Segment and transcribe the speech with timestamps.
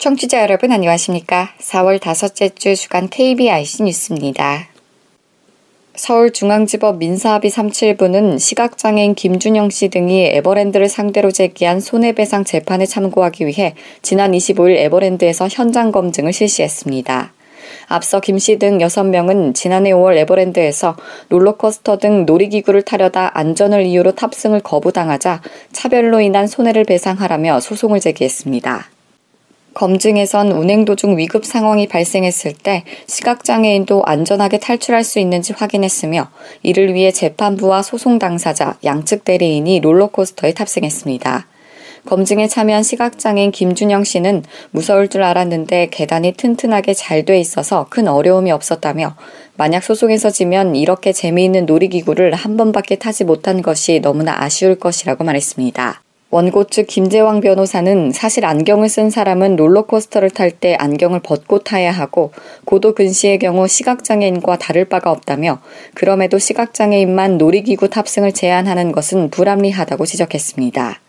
[0.00, 1.50] 청취자 여러분 안녕하십니까?
[1.60, 4.68] 4월 다섯째 주 주간 KBIC 뉴스입니다.
[5.94, 14.32] 서울중앙지법 민사합의 37부는 시각장애인 김준영 씨 등이 에버랜드를 상대로 제기한 손해배상 재판에 참고하기 위해 지난
[14.32, 17.34] 25일 에버랜드에서 현장 검증을 실시했습니다.
[17.88, 20.96] 앞서 김 씨 등 6명은 지난해 5월 에버랜드에서
[21.28, 28.88] 롤러코스터 등 놀이기구를 타려다 안전을 이유로 탑승을 거부당하자 차별로 인한 손해를 배상하라며 소송을 제기했습니다.
[29.74, 36.28] 검증에선 운행 도중 위급 상황이 발생했을 때 시각장애인도 안전하게 탈출할 수 있는지 확인했으며
[36.62, 41.46] 이를 위해 재판부와 소송 당사자, 양측 대리인이 롤러코스터에 탑승했습니다.
[42.06, 48.50] 검증에 참여한 시각장애인 김준영 씨는 무서울 줄 알았는데 계단이 튼튼하게 잘 돼 있어서 큰 어려움이
[48.50, 49.14] 없었다며
[49.56, 56.00] 만약 소송에서 지면 이렇게 재미있는 놀이기구를 한 번밖에 타지 못한 것이 너무나 아쉬울 것이라고 말했습니다.
[56.30, 62.32] 원고 측 김재왕 변호사는 사실 안경을 쓴 사람은 롤러코스터를 탈 때 안경을 벗고 타야 하고
[62.64, 65.60] 고도 근시의 경우 시각장애인과 다를 바가 없다며
[65.94, 71.00] 그럼에도 시각장애인만 놀이기구 탑승을 제한하는 것은 불합리하다고 지적했습니다.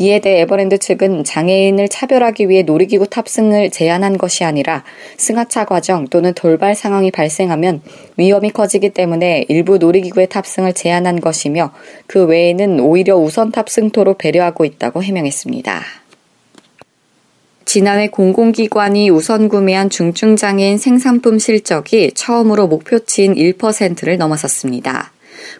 [0.00, 4.82] 이에 대해 에버랜드 측은 장애인을 차별하기 위해 놀이기구 탑승을 제한한 것이 아니라
[5.18, 7.82] 승하차 과정 또는 돌발 상황이 발생하면
[8.16, 11.74] 위험이 커지기 때문에 일부 놀이기구의 탑승을 제한한 것이며
[12.06, 15.82] 그 외에는 오히려 우선 탑승토로 배려하고 있다고 해명했습니다.
[17.66, 25.12] 지난해 공공기관이 우선 구매한 중증장애인 생산품 실적이 처음으로 목표치인 1%를 넘어섰습니다.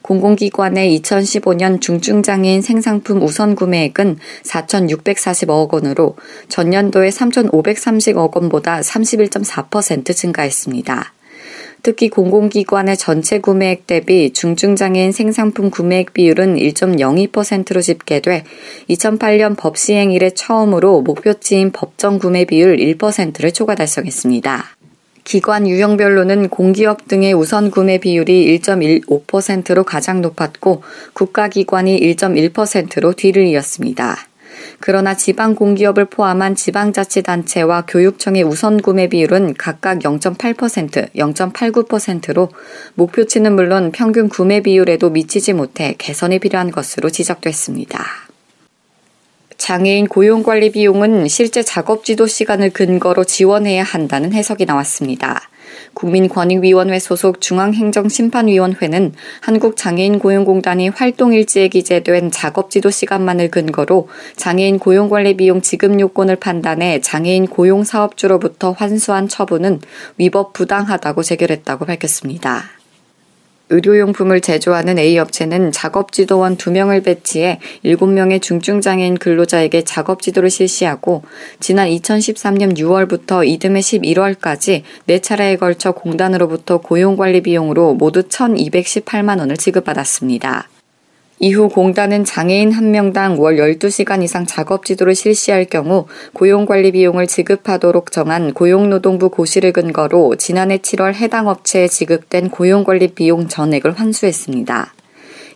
[0.03, 6.17] 공공기관의 2015년 중증장애인 생상품 우선 구매액은 4,640억 원으로
[6.48, 11.13] 전년도의 3,530억 원보다 31.4% 증가했습니다.
[11.83, 18.45] 특히 공공기관의 전체 구매액 대비 중증장애인 생상품 구매액 비율은 1.02%로 집계돼
[18.91, 24.80] 2008년 법 시행 이래 처음으로 목표치인 법정 구매 비율 1%를 초과 달성했습니다.
[25.30, 30.83] 기관 유형별로는 공기업 등의 우선 구매 비율이 1.15%로 가장 높았고
[31.13, 34.17] 국가기관이 1.1%로 뒤를 이었습니다.
[34.80, 42.48] 그러나 지방 공기업을 포함한 지방자치단체와 교육청의 우선 구매 비율은 각각 0.8%, 0.89%로
[42.95, 48.30] 목표치는 물론 평균 구매 비율에도 미치지 못해 개선이 필요한 것으로 지적됐습니다.
[49.61, 55.39] 장애인 고용관리 비용은 실제 작업 지도 시간을 근거로 지원해야 한다는 해석이 나왔습니다.
[55.93, 59.13] 국민권익위원회 소속 중앙행정심판위원회는
[59.43, 69.29] 한국장애인고용공단이 활동일지에 기재된 작업지도 시간만을 근거로 장애인 고용관리 비용 지급 요건을 판단해 장애인 고용사업주로부터 환수한
[69.29, 69.83] 처분은
[70.17, 72.80] 위법 부당하다고 재결했다고 밝혔습니다.
[73.70, 81.23] 의료용품을 제조하는 A업체는 작업지도원 2명을 배치해 7명의 중증장애인 근로자에게 작업지도를 실시하고
[81.61, 90.69] 지난 2013년 6월부터 이듬해 11월까지 4차례에 걸쳐 공단으로부터 고용관리 비용으로 모두 1,218만 원을 지급받았습니다.
[91.42, 98.12] 이후 공단은 장애인 한 명당 월 12시간 이상 작업 지도를 실시할 경우 고용관리 비용을 지급하도록
[98.12, 104.92] 정한 고용노동부 고시를 근거로 지난해 7월 해당 업체에 지급된 고용관리 비용 전액을 환수했습니다.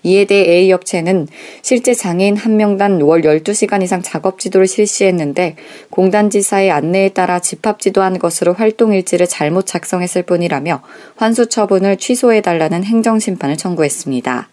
[0.05, 1.29] 이에 대해 A업체는
[1.61, 5.57] 실제 장애인 한 명당 월 12시간 이상 작업 지도를 실시했는데
[5.91, 10.81] 공단지사의 안내에 따라 집합 지도한 것으로 활동 일지를 잘못 작성했을 뿐이라며
[11.17, 14.49] 환수 처분을 취소해달라는 행정심판을 청구했습니다.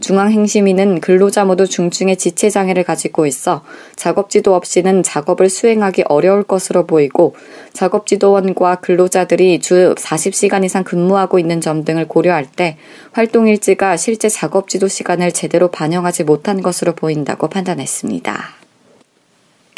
[0.00, 3.62] 중앙행심위는 근로자 모두 중증의 지체장애를 가지고 있어
[3.96, 7.36] 작업지도 없이는 작업을 수행하기 어려울 것으로 보이고
[7.72, 12.76] 작업지도원과 근로자들이 주 40시간 이상 근무하고 있는 점 등을 고려할 때
[13.12, 18.60] 활동일지가 실제 작업지도 시간을 제대로 반영하지 못한 것으로 보인다고 판단했습니다.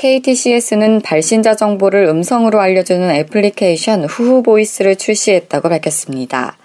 [0.02, 6.56] KTCS는 발신자 정보를 음성으로 알려주는 애플리케이션 후후 보이스를 출시했다고 밝혔습니다.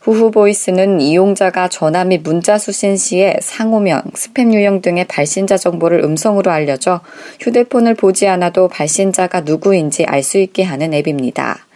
[0.00, 7.00] 후후보이스는 이용자가 전화 및 문자 수신 시에 상호명, 스팸 유형 등의 발신자 정보를 음성으로 알려줘
[7.40, 11.66] 휴대폰을 보지 않아도 발신자가 누구인지 알 수 있게 하는 앱입니다.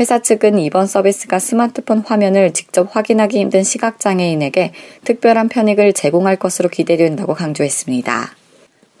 [0.00, 4.72] 회사 측은 이번 서비스가 스마트폰 화면을 직접 확인하기 힘든 시각장애인에게
[5.04, 8.41] 특별한 편익을 제공할 것으로 기대된다고 강조했습니다.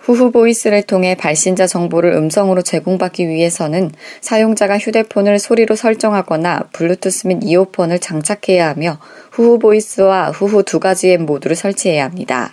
[0.02, 8.00] 후후 보이스를 통해 발신자 정보를 음성으로 제공받기 위해서는 사용자가 휴대폰을 소리로 설정하거나 블루투스 및 이어폰을
[8.00, 8.98] 장착해야 하며
[9.30, 12.52] 후후 보이스와 후후 두 가지 의 모두를 설치해야 합니다.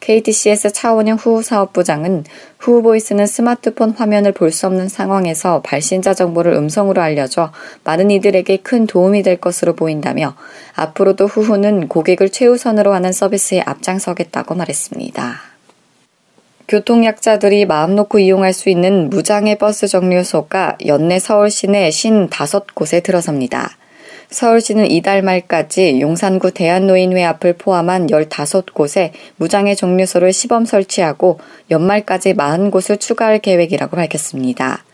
[0.00, 2.24] KTCS 차원영 후후 사업부장은
[2.58, 7.52] 후후 보이스는 스마트폰 화면을 볼 수 없는 상황에서 발신자 정보를 음성으로 알려줘
[7.84, 10.36] 많은 이들에게 큰 도움이 될 것으로 보인다며
[10.74, 15.57] 앞으로도 후후는 고객을 최우선으로 하는 서비스에 앞장서겠다고 말했습니다.
[16.68, 23.70] 교통약자들이 마음 놓고 이용할 수 있는 무장애 버스 정류소가 연내 서울 시 내 55곳에 들어섭니다.
[24.28, 33.38] 서울시는 이달 말까지 용산구 대한노인회 앞을 포함한 15곳에 무장애 정류소를 시범 설치하고 연말까지 40곳을 추가할
[33.38, 34.84] 계획이라고 밝혔습니다.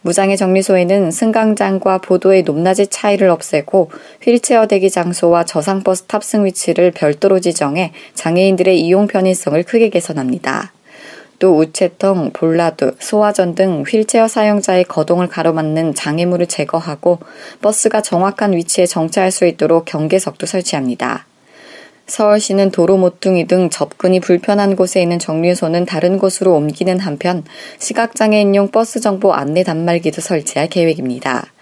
[0.00, 3.90] 무장애 정류소에는 승강장과 보도의 높낮이 차이를 없애고
[4.22, 10.72] 휠체어 대기 장소와 저상버스 탑승 위치를 별도로 지정해 장애인들의 이용 편의성을 크게 개선합니다.
[11.38, 17.18] 또 우체통, 볼라드, 소화전 등 휠체어 사용자의 거동을 가로막는 장애물을 제거하고
[17.62, 21.26] 버스가 정확한 위치에 정차할 수 있도록 경계석도 설치합니다.
[22.08, 27.44] 서울시는 도로 모퉁이 등 접근이 불편한 곳에 있는 정류소는 다른 곳으로 옮기는 한편
[27.78, 31.52] 시각장애인용 버스 정보 안내 단말기도 설치할 계획입니다.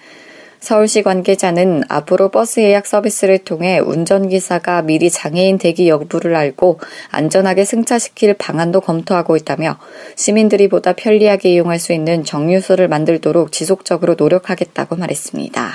[0.61, 6.81] 서울시 관계자는 앞으로 버스 예약 서비스를 통해 운전기사가 미리 장애인 대기 여부를 알고
[7.11, 9.79] 안전하게 승차시킬 방안도 검토하고 있다며
[10.17, 15.73] 시민들이 보다 편리하게 이용할 수 있는 정류소를 만들도록 지속적으로 노력하겠다고 말했습니다.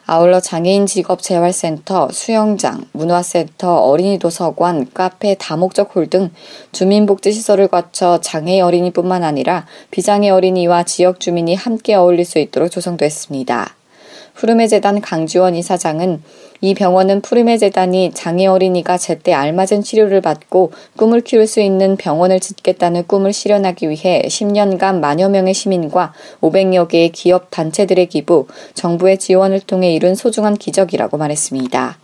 [0.09, 6.31] 아울러 장애인 직업 재활센터, 수영장, 문화센터, 어린이 도서관, 카페, 다목적 홀 등
[6.71, 13.76] 주민복지시설을 거쳐 장애 어린이뿐만 아니라 비장애 어린이와 지역 주민이 함께 어울릴 수 있도록 조성됐습니다.
[14.37, 16.21] 푸르메 재단 강지원 이사장은
[16.61, 22.39] 이 병원은 푸르메 재단이 장애 어린이가 제때 알맞은 치료를 받고 꿈을 키울 수 있는 병원을
[22.39, 29.61] 짓겠다는 꿈을 실현하기 위해 10년간 만여 명의 시민과 500여 개의 기업 단체들의 기부, 정부의 지원을
[29.61, 31.97] 통해 이룬 소중한 기적이라고 말했습니다.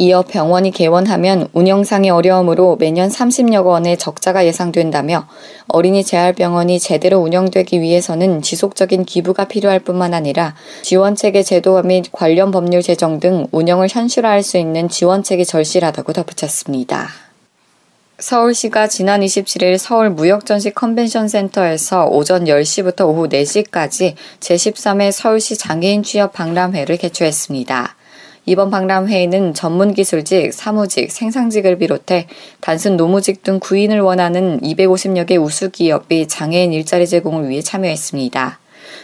[0.00, 5.26] 이어 병원이 개원하면 운영상의 어려움으로 매년 30여 원의 적자가 예상된다며
[5.66, 12.80] 어린이 재활병원이 제대로 운영되기 위해서는 지속적인 기부가 필요할 뿐만 아니라 지원체계 제도화 및 관련 법률
[12.80, 17.08] 제정 등 운영을 현실화할 수 있는 지원책이 절실하다고 덧붙였습니다.
[18.20, 26.32] 서울시가 지난 27일 서울 무역전시 컨벤션 센터에서 오전 10시부터 오후 4시까지 제13회 서울시 장애인 취업
[26.32, 27.97] 박람회를 개최했습니다.
[28.48, 32.26] 이번 박람회에는 전문 기술직, 사무직, 생산직을 비롯해
[32.62, 38.58] 단순 노무직 등 구인을 원하는 250여 개 우수 기업이 장애인 일자리 제공을 위해 참여했습니다.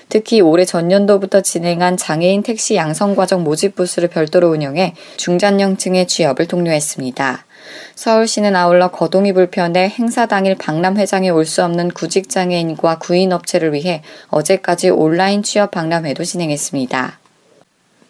[0.09, 7.45] 특히 올해 전년도부터 진행한 장애인 택시 양성과정 모집 부스를 별도로 운영해 중장년층의 취업을 독려했습니다.
[7.97, 15.43] 서울시는 아울러 거동이 불편해 행사 당일 박람회장에 올 수 없는 구직장애인과 구인업체를 위해 어제까지 온라인
[15.43, 17.24] 취업 박람회도 진행했습니다.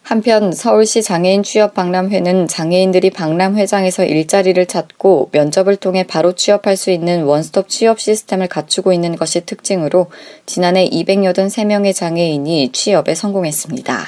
[0.05, 7.25] 한편 서울시 장애인 취업 박람회는 장애인들이 박람회장에서 일자리를 찾고 면접을 통해 바로 취업할 수 있는
[7.25, 10.11] 원스톱 취업 시스템을 갖추고 있는 것이 특징으로
[10.45, 14.05] 지난해 283명의 장애인이 취업에 성공했습니다.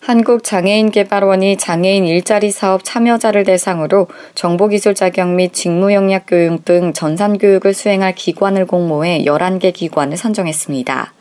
[0.00, 7.74] 한국장애인개발원이 장애인 일자리 사업 참여자를 대상으로 정보기술 자격 및 직무 영역 교육 등 전산 교육을
[7.74, 11.12] 수행할 기관을 공모해 11개 기관을 선정했습니다.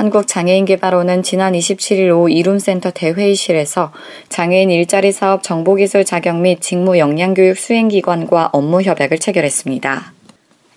[0.00, 3.92] 한국장애인개발원은 지난 27일 오후 이룸센터 대회의실에서
[4.30, 10.14] 장애인 일자리 사업 정보기술 자격 및 직무 역량교육 수행기관과 업무 협약을 체결했습니다.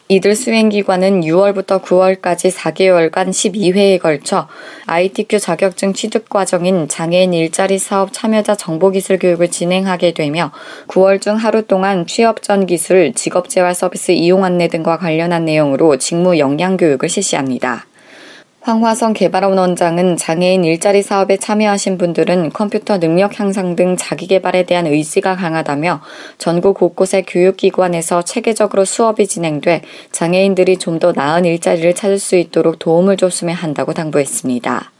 [0.09, 4.49] 이들 수행기관은 6월부터 9월까지 4개월간 12회에 걸쳐
[4.87, 10.51] ITQ 자격증 취득 과정인 장애인 일자리 사업 참여자 정보기술 교육을 진행하게 되며
[10.89, 15.97] 9월 중 하루 동안 취업 전 기술, 직업 재활 서비스 이용 안내 등과 관련한 내용으로
[15.97, 17.85] 직무 역량 교육을 실시합니다.
[18.63, 24.87] 황화성 개발원 원장은 장애인 일자리 사업에 참여하신 분들은 컴퓨터 능력 향상 등 자기 개발에 대한
[24.87, 25.99] 의지가 강하다며
[26.37, 29.81] 전국 곳곳의 교육기관에서 체계적으로 수업이 진행돼
[30.13, 34.91] 장애인들이 좀 더 나은 일자리를 찾을 수 있도록 도움을 줬으면 한다고 당부했습니다.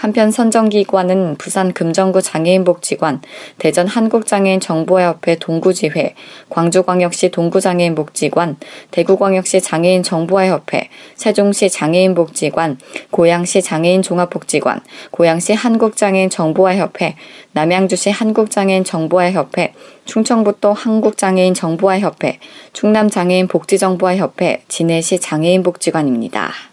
[0.00, 3.20] 한편 선정기관은 부산 금정구 장애인복지관,
[3.58, 6.14] 대전 한국장애인 정보협회 동구지회,
[6.48, 8.56] 광주광역시 동구장애인복지관,
[8.92, 12.78] 대구광역시 장애인 정보화협회, 세종시 장애인복지관,
[13.10, 14.80] 고양시 장애인 종합복지관,
[15.10, 17.16] 고양시 한국장애인 정보화협회,
[17.52, 19.74] 남양주시 한국장애인 정보화협회,
[20.06, 22.38] 충청북도 한국장애인 정보화협회,
[22.72, 26.69] 충남장애인 복지정보화협회, 진해시 장애인복지관입니다.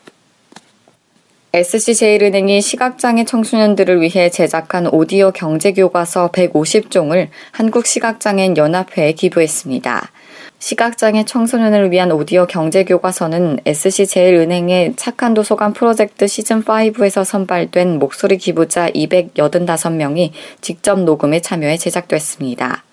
[1.58, 10.12] SC제일은행이 시각장애 청소년들을 위해 제작한 오디오 경제교과서 150종을 한국시각장애인 연합회에 기부했습니다.
[10.60, 21.00] 시각장애 청소년을 위한 오디오 경제교과서는 SC제일은행의 착한 도서관 프로젝트 시즌5에서 선발된 목소리 기부자 285명이 직접
[21.00, 22.84] 녹음에 참여해 제작됐습니다.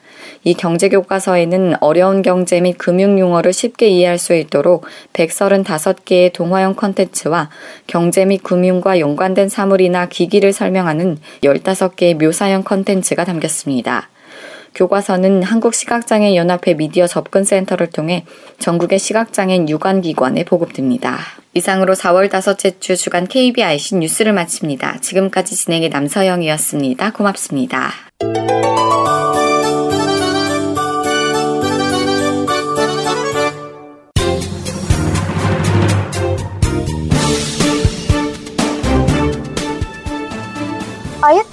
[0.44, 4.84] 이 경제교과서에는 어려운 경제 및 금융 용어를 쉽게 이해할 수 있도록
[5.14, 7.50] 135개의 동화형 컨텐츠와
[7.86, 14.10] 경제 및 금융과 연관된 사물이나 기기를 설명하는 15개의 묘사형 컨텐츠가 담겼습니다.
[14.74, 18.24] 교과서는 한국시각장애연합회 미디어 접근센터를 통해
[18.58, 21.18] 전국의 시각장애인 유관기관에 보급됩니다.
[21.54, 24.98] 이상으로 4월 다섯째 주 주간 KBIC 뉴스를 마칩니다.
[25.00, 27.12] 지금까지 진행의 남서영이었습니다.
[27.12, 27.92] 고맙습니다.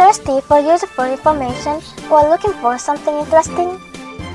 [0.01, 1.77] Thirsty for useful information
[2.10, 3.79] or looking for something interesting?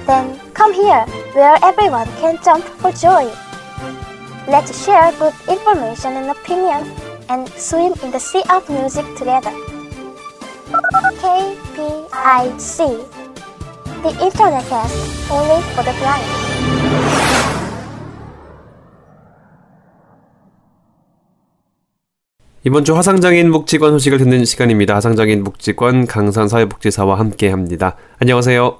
[0.06, 1.04] Then come here,
[1.34, 3.26] where everyone can jump for joy.
[4.46, 6.86] Let's share good information and opinion
[7.28, 9.50] and swim in the sea of music together.
[11.18, 12.78] KPIC
[14.06, 17.25] The Internet Cast only for the blind.
[22.66, 24.96] 이번 주 화상장애인 복지관 소식을 듣는 시간입니다.
[24.96, 27.94] 화상장애인 복지관 강산 사회복지사와 함께합니다.
[28.18, 28.76] 안녕하세요.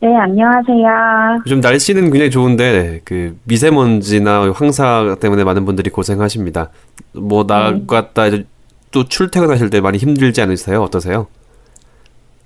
[0.00, 1.42] 네, 안녕하세요.
[1.44, 6.70] 요즘 날씨는 굉장히 좋은데 그 미세먼지나 황사 때문에 많은 분들이 고생하십니다.
[7.12, 8.44] 뭐 나갔다 네.
[8.92, 10.80] 또 출퇴근하실 때 많이 힘들지 않으세요?
[10.82, 11.26] 어떠세요?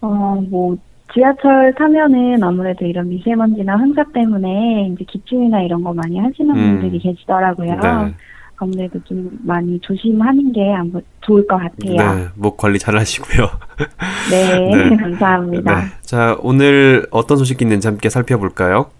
[0.00, 0.76] 어, 뭐
[1.14, 6.80] 지하철 타면은 아무래도 이런 미세먼지나 황사 때문에 이제 기침이나 이런 거 많이 하시는 음.
[6.80, 7.76] 분들이 계시더라고요.
[7.76, 8.14] 네.
[8.56, 11.96] 아무래도 좀 많이 조심하는 게 아무 좋을 것 같아요.
[11.96, 13.48] 네, 목 관리 잘 하시고요.
[14.30, 14.58] 네,
[14.90, 15.80] 네, 감사합니다.
[15.80, 15.86] 네.
[16.00, 18.90] 자, 오늘 어떤 소식이 있는지 함께 살펴볼까요?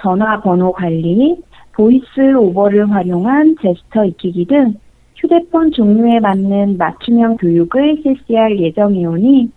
[0.00, 1.40] 전화번호 관리,
[1.73, 4.75] VoiceOver를 활용한 제스처 익히기 등
[5.14, 9.50] 휴대폰 종류에 맞는 맞춤형 교육을 실시할 예정이오니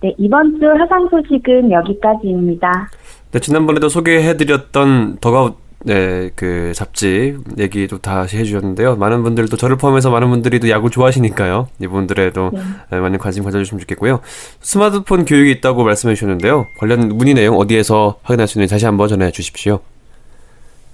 [0.00, 2.90] 네, 이번 주 화상 소식은 여기까지입니다.
[3.30, 8.96] 네, 지난번에도 소개해드렸던 더가웃 네, 그 잡지 얘기도 다시 해주셨는데요.
[8.96, 11.68] 많은 분들도 저를 포함해서 많은 분들이 또 야구 좋아하시니까요.
[11.82, 12.60] 이분들에도 네.
[12.90, 13.00] 네.
[13.00, 14.20] 많은 관심 가져주시면 좋겠고요.
[14.60, 16.66] 스마트폰 교육이 있다고 말씀해 주셨는데요.
[16.78, 19.80] 관련 문의 내용 어디에서 확인할 수 있는지 다시 한번 전해 주십시오.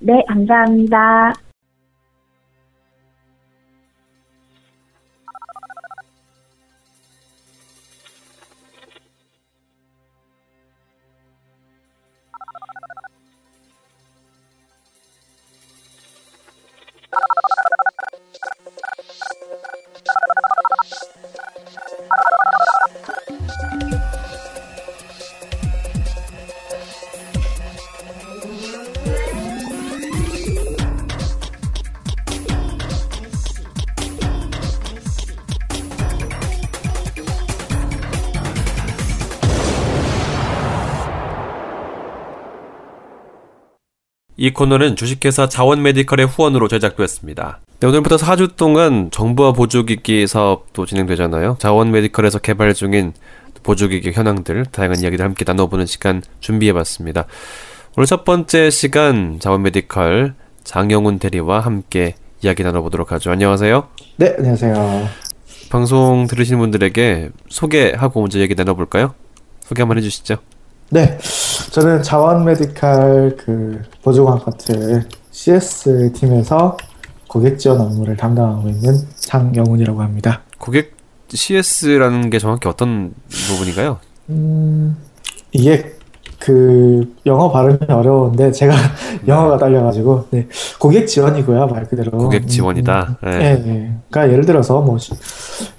[0.00, 1.49] 네, 감사합니다.
[44.42, 47.60] 이 코너는 주식회사 자원 메디컬의 후원으로 제작되었습니다.
[47.78, 51.58] 네, 오늘부터 4주 동안 정보화 보조기기 사업도 진행되잖아요.
[51.58, 53.12] 자원 메디컬에서 개발 중인
[53.62, 57.26] 보조기기 현황들, 다양한 이야기들 함께 나눠보는 시간 준비해봤습니다.
[57.98, 60.32] 오늘 첫 번째 시간 자원 메디컬
[60.64, 63.30] 장영훈 대리와 함께 이야기 나눠보도록 하죠.
[63.32, 63.88] 안녕하세요.
[64.16, 65.06] 네, 안녕하세요.
[65.68, 69.12] 방송 들으시는 분들에게 소개하고 먼저 얘기 나눠볼까요?
[69.60, 70.38] 소개 한번 해주시죠.
[70.92, 71.16] 네,
[71.70, 76.76] 저는 자원 메디칼 그 보조관 파트 CS 팀에서
[77.28, 80.42] 고객 지원 업무를 담당하고 있는 장영훈이라고 합니다.
[80.58, 80.96] 고객
[81.28, 84.00] CS라는 게 정확히 어떤 부분인가요?
[84.30, 84.96] 음,
[85.52, 85.94] 이게
[86.40, 89.28] 그 영어 발음이 어려운데 제가 네.
[89.28, 90.48] 영어가 딸려가지고 네.
[90.80, 93.18] 고객 지원이고요 말 그대로 고객 지원이다.
[93.22, 93.30] 음, 음.
[93.30, 93.38] 네.
[93.38, 93.62] 네.
[93.62, 93.94] 네.
[94.10, 94.96] 그러니까 예를 들어서 뭐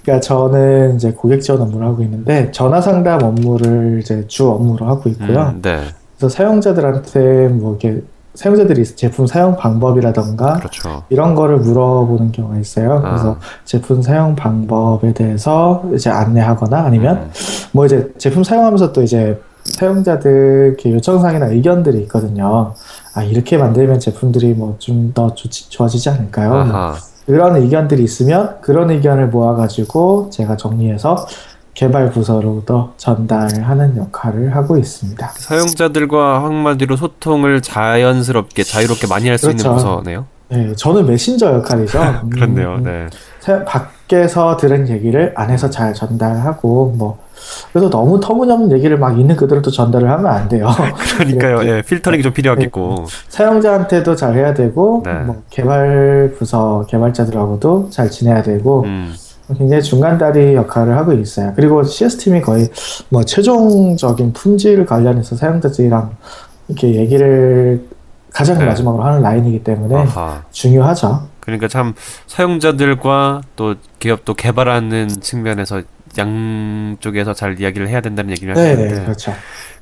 [0.02, 5.10] 그러니까 저는 이제 고객 지원 업무를 하고 있는데 전화 상담 업무를 이제 주 업무로 하고
[5.10, 5.52] 있고요.
[5.54, 5.80] 음, 네.
[6.16, 8.00] 그래서 사용자들한테 뭐 이렇게
[8.34, 11.02] 사용자들이 제품 사용 방법이라던가 그렇죠.
[11.10, 13.02] 이런 거를 물어보는 경우가 있어요.
[13.04, 13.10] 아.
[13.10, 17.30] 그래서 제품 사용 방법에 대해서 이제 안내하거나 아니면 음.
[17.72, 19.38] 뭐 이제 제품 사용하면서 또 이제
[19.72, 22.74] 사용자들 요청사항이나 의견들이 있거든요.
[23.14, 26.64] 아, 이렇게 만들면 제품들이 뭐 좀 더 좋아지지 않을까요?
[26.64, 26.94] 뭐
[27.26, 31.26] 그런 의견들이 있으면 그런 의견을 모아가지고 제가 정리해서
[31.74, 35.32] 개발 부서로도 전달하는 역할을 하고 있습니다.
[35.36, 39.68] 사용자들과 한마디로 소통을 자연스럽게 자유롭게 많이 할수 그렇죠.
[39.68, 40.26] 있는 부서네요.
[40.52, 42.28] 네, 저는 메신저 역할이죠.
[42.30, 42.74] 그렇네요.
[42.74, 43.06] 음, 네.
[43.64, 47.18] 밖에서 들은 얘기를 안에서 잘 전달하고 뭐
[47.72, 50.68] 그래서 너무 터무니없는 얘기를 막 있는 그대로 또 전달을 하면 안 돼요.
[51.16, 51.68] 그러니까요.
[51.68, 52.94] 예, 필터링이 좀 필요하겠고.
[52.98, 53.04] 네.
[53.28, 55.12] 사용자한테도 잘 해야 되고, 네.
[55.20, 59.12] 뭐 개발 부서 개발자들하고도 잘 지내야 되고, 음.
[59.58, 61.52] 굉장히 중간다리 역할을 하고 있어요.
[61.56, 62.68] 그리고 CS팀이 거의
[63.08, 66.10] 뭐 최종적인 품질 관련해서 사용자들이랑
[66.68, 67.84] 이렇게 얘기를
[68.32, 68.66] 가장 네.
[68.66, 70.42] 마지막으로 하는 라인이기 때문에 아하.
[70.50, 71.28] 중요하죠.
[71.40, 71.94] 그러니까 참
[72.26, 75.82] 사용자들과 또 기업도 개발하는 측면에서
[76.18, 79.32] 양쪽에서 잘 이야기를 해야 된다는 얘기를 네, 하시는데 네, 그렇죠.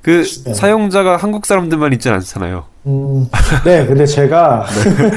[0.02, 0.54] 그 네.
[0.54, 2.64] 사용자가 한국 사람들만 있지 않잖아요.
[2.86, 3.28] 음,
[3.64, 5.10] 네, 근데 제가 네.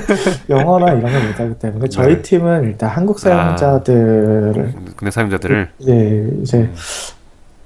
[0.55, 2.21] 영어나 이런 걸 못하기 때문에 저희 네.
[2.21, 6.75] 팀은 일단 한국 사용자들을 아, 국내 사용자들을 네, 이제 음.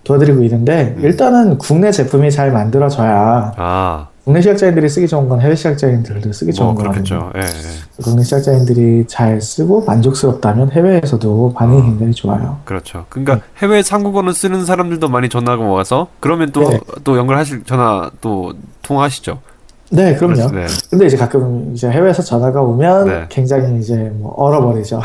[0.03, 1.03] 도와드리고 있는데 음.
[1.03, 4.08] 일단은 국내 제품이 잘 만들어져야 아.
[4.28, 7.32] 국내 시각장애인들이 쓰기 좋은 건 해외 시각장애인들도 쓰기 좋은 뭐, 거거든요.
[7.38, 8.04] 예, 예.
[8.04, 12.60] 국내 시각장애인들이 잘 쓰고 만족스럽다면 해외에서도 반응이 어, 굉장히 좋아요.
[12.66, 13.06] 그렇죠.
[13.08, 13.42] 그러니까 네.
[13.60, 16.80] 해외 한국어는 쓰는 사람들도 많이 전화가 와서 그러면 또또 네.
[17.06, 19.40] 또 연결하실 전화 또 통화하시죠.
[19.92, 20.52] 네, 그럼요.
[20.52, 20.66] 네.
[20.90, 23.26] 근데 이제 가끔 이제 해외에서 전화가 오면 네.
[23.30, 25.02] 굉장히 이제 뭐 얼어버리죠.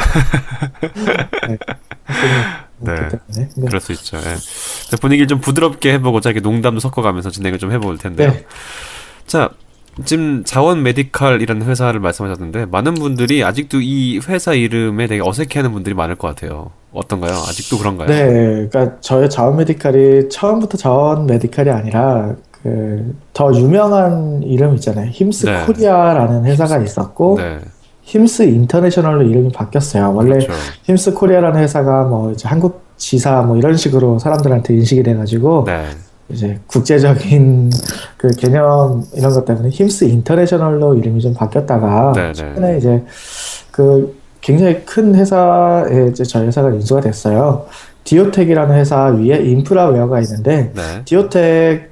[1.46, 2.94] 네.
[3.28, 3.48] 네.
[3.56, 3.66] 네.
[3.66, 4.16] 그럴 수 있죠.
[4.16, 4.34] 네.
[5.00, 8.34] 분위기를 좀 부드럽게 해보고자 이렇게 농담도 섞어가면서 진행을 좀 해볼 텐데요.
[9.32, 9.38] 네.
[9.38, 9.50] 자,
[10.04, 16.16] 지금 자원 메디칼이라는 회사를 말씀하셨는데 많은 분들이 아직도 이 회사 이름에 되게 어색해하는 분들이 많을
[16.16, 16.70] 것 같아요.
[16.92, 17.32] 어떤가요?
[17.32, 18.08] 아직도 그런가요?
[18.08, 25.10] 네, 그러니까 저희 자원 메디칼이 처음부터 자원 메디칼이 아니라 그 더 유명한 이름 있잖아요.
[25.10, 25.64] 힘스 네.
[25.66, 27.58] 코리아라는 회사가 있었고 네.
[28.02, 30.12] 힘스 인터내셔널로 이름이 바뀌었어요.
[30.14, 30.52] 원래 그렇죠.
[30.82, 35.86] 힘스 코리아라는 회사가 뭐 이제 한국 지사 뭐 이런 식으로 사람들한테 인식이 돼가지고 네.
[36.32, 37.70] 이제 국제적인
[38.16, 42.26] 그 개념 이런 것 때문에 힘스 인터내셔널로 이름이 좀 바뀌었다가 네네.
[42.28, 42.32] 네.
[42.32, 43.02] 최근에 이제
[43.70, 47.66] 그 굉장히 큰 회사에 이제 저희 회사가 인수가 됐어요.
[48.04, 51.02] 디오텍이라는 회사 위에 인프라웨어가 있는데 네.
[51.04, 51.88] 디오텍에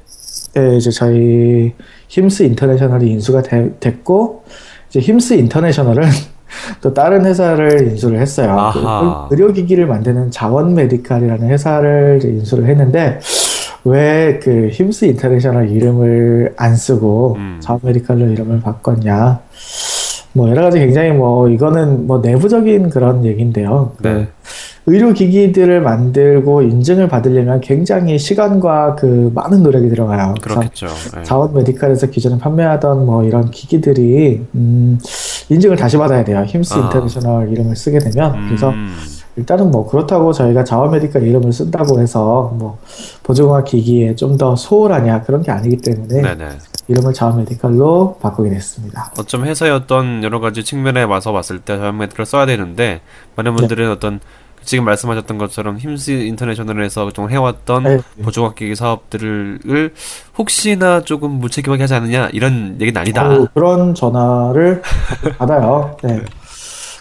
[0.77, 1.73] 이제 저희
[2.09, 4.43] 힘스 인터내셔널이 인수가 되, 됐고
[4.89, 6.03] 이제 힘스 인터내셔널은
[6.83, 8.73] 또 다른 회사를 인수를 했어요.
[9.29, 13.21] 그 의료기기를 만드는 자원 메디칼이라는 회사를 인수를 했는데
[13.85, 17.59] 왜 그 힘스 인터내셔널 이름을 안 쓰고 음.
[17.61, 19.41] 자원 메디칼로 이름을 바꿨냐?
[20.33, 23.93] 뭐 여러 가지 굉장히 뭐 이거는 뭐 내부적인 그런 얘기인데요.
[23.97, 24.29] 그 네.
[24.87, 30.35] 의료기기들을 만들고 인증을 받으려면 굉장히 시간과 그 많은 노력이 들어가요.
[30.41, 30.87] 그렇겠죠.
[31.15, 31.23] 네.
[31.23, 34.99] 자원 메디칼에서 기존에 판매하던 뭐 이런 기기들이 음,
[35.49, 36.45] 인증을 다시 받아야 돼요.
[36.45, 36.79] 힘스 아.
[36.79, 38.47] 인터내셔널 이름을 쓰게 되면 음.
[38.49, 38.73] 그래서
[39.37, 42.79] 일단은 뭐 그렇다고 저희가 자원 메디칼 이름을 쓴다고 해서 뭐
[43.23, 46.49] 보조공학 기기에 좀 더 소홀하냐 그런 게 아니기 때문에 네네.
[46.89, 49.13] 이름을 자원 메디칼로 바꾸게 됐습니다.
[49.19, 53.01] 어쩜 회사의 어떤 여러 가지 측면에 와서 봤을 때 자원 메디칼을 써야 되는데
[53.37, 53.91] 많은 분들은 네.
[53.93, 54.21] 어떤
[54.63, 57.99] 지금 말씀하셨던 것처럼 힘스 인터내셔널에서 그동안 해왔던 네.
[58.23, 59.93] 보조학기 사업들을
[60.37, 63.27] 혹시나 조금 무책임하게 하지 않느냐 이런 얘기는 아니다.
[63.29, 64.83] 어, 그런 전화를
[65.39, 65.97] 받아요.
[66.03, 66.21] 네.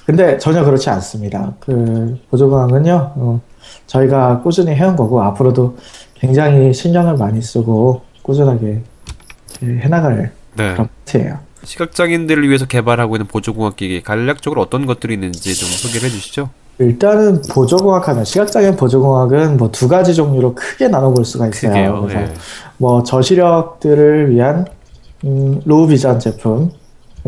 [0.09, 1.53] 근데 전혀 그렇지 않습니다.
[1.59, 3.41] 그 보조광은요, 어,
[3.85, 5.77] 저희가 꾸준히 해온 거고 앞으로도
[6.15, 8.81] 굉장히 신경을 많이 쓰고 꾸준하게
[9.61, 10.73] 해나갈 네.
[10.73, 11.37] 그런 파트예요.
[11.63, 16.49] 시각장애인들을 위해서 개발하고 있는 보조공학 기기 간략적으로 어떤 것들이 있는지 좀 소개를 해주시죠.
[16.79, 21.71] 일단은 보조공학 하면 시각장애인 보조공학은 뭐 두 가지 종류로 크게 나눠볼 수가 있어요.
[21.71, 22.33] 크게요, 그래서 네.
[22.77, 24.65] 뭐 저시력들을 위한
[25.23, 26.71] 음, low vision 제품,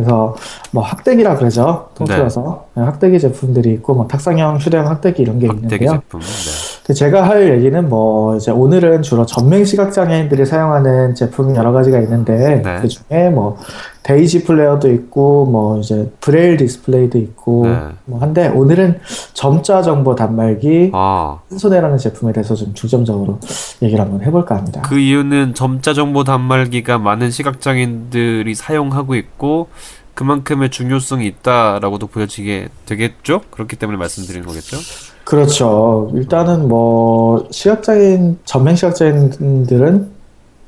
[0.02, 0.36] 그래서
[0.72, 2.84] 뭐 학대기라 그러죠 통틀어서 네.
[2.84, 5.92] 학대기 제품들이 있고 뭐 탁상형 휴대용 학대기 이런 게 있는데요.
[5.92, 6.94] 제품, 네.
[6.94, 12.62] 제가 할 얘기는 뭐 이제 오늘은 주로 전맹 시각 장애인들이 사용하는 제품이 여러 가지가 있는데
[12.62, 12.80] 네.
[12.82, 13.58] 그 중에 뭐
[14.04, 17.80] DAISY player도 있고 뭐 이제 braille display도 있고 네.
[18.06, 19.00] 뭐 한데 오늘은
[19.34, 21.40] 점자 정보 단말기 아.
[21.50, 23.40] 한소네라는 제품에 대해서 좀 중점적으로
[23.82, 24.82] 얘기를 한번 해볼까 합니다.
[24.82, 29.68] 그 이유는 점자 정보 단말기가 많은 시각장애인들이 사용하고 있고
[30.16, 33.42] 그만큼의 중요성이 있다라고도 보여지게 되겠죠?
[33.52, 34.78] 그렇기 때문에 말씀드리는 거겠죠?
[35.24, 36.12] 그렇죠.
[36.16, 40.21] 일단은 뭐 시각장애인 전맹 시각장애인들은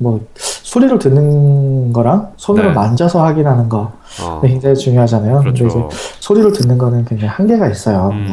[0.04, 2.74] 뭐 소리를 듣는 거랑 손으로 네.
[2.74, 4.40] 만져서 확인하는 거 어.
[4.42, 5.40] 굉장히 중요하잖아요.
[5.40, 5.66] 그렇죠.
[5.66, 8.10] 근데 이제 소리를 듣는 거는 굉장히 한계가 있어요.
[8.12, 8.26] 음.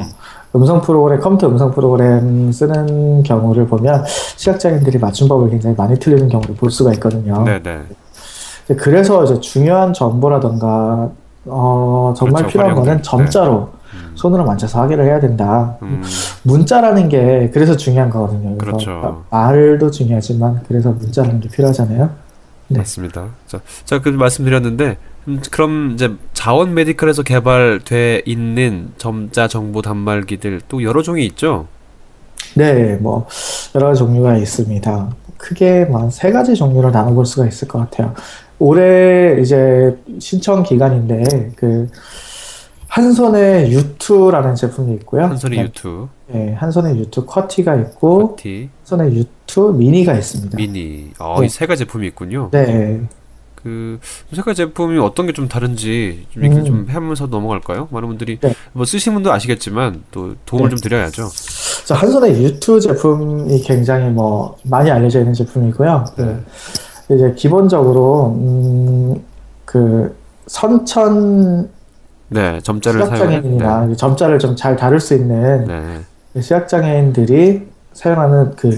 [0.52, 4.04] 뭐 음성 프로그램, 컴퓨터 음성 프로그램 쓰는 경우를 보면
[4.36, 7.46] 시각장애인들이 맞춤법을 굉장히 많이 틀리는 경우를 볼 수가 있거든요.
[7.46, 7.84] 네네.
[8.78, 11.10] 그래서 이제 중요한 정보라던가
[11.46, 13.81] 어, 정말 그렇죠, 필요한 거는 점자로 네.
[14.16, 15.78] 손으로 만져서 확인을 해야 된다.
[15.82, 16.04] 음.
[16.44, 18.58] 문자라는 게 그래서 중요한 거거든요.
[18.58, 19.24] 그렇죠.
[19.30, 22.10] 말도 중요하지만 그래서 문자라는 게 필요하잖아요.
[22.68, 22.78] 네.
[22.80, 23.28] 맞습니다.
[23.48, 24.98] 자, 자, 그 말씀드렸는데
[25.28, 31.68] 음, 그럼 이제 자원 메디컬에서 개발돼 있는 점자 정보 단말기들 또 여러 종이 있죠?
[32.56, 33.28] 네, 뭐
[33.76, 35.16] 여러 종류가 있습니다.
[35.38, 38.14] 크게 뭐세 가지 종류로 나눠볼 수가 있을 것 같아요.
[38.60, 41.90] 올해 이제 신청 기간인데 그
[42.96, 45.24] 한소네 U2라는 제품이 있고요.
[45.24, 45.64] 한소네 네.
[45.66, 46.10] U2.
[46.28, 48.70] 네, 한소네 U2 QWERTY가 있고 QWERTY.
[48.82, 50.58] 한소네 U2 미니가 있습니다.
[50.58, 51.12] 미니.
[51.18, 51.46] 아, 네.
[51.46, 52.50] 이세 가지 제품이 있군요.
[52.52, 53.02] 네.
[53.56, 53.98] 그
[54.34, 56.66] 세 가지 제품이 어떤 게 좀 다른지 좀 얘기 음.
[56.66, 57.88] 좀 하면서 넘어갈까요?
[57.92, 58.54] 많은 분들이 네.
[58.74, 60.76] 뭐 쓰신 분도 아시겠지만 또 도움을 네.
[60.76, 61.30] 좀 드려야죠.
[61.86, 66.06] 자, 한손의 유투 제품이 굉장히 뭐 많이 알려져 있는 제품이고요.
[66.18, 66.40] 그 네.
[67.08, 69.24] 그 이제 기본적으로 음,
[69.64, 70.14] 그
[70.48, 71.70] 선천
[72.32, 73.96] 네, 점자를 시각장애인이나 네.
[73.96, 76.42] 점자를 좀 잘 다룰 수 있는 네.
[76.42, 78.70] 시각장애인들이 사용하는 그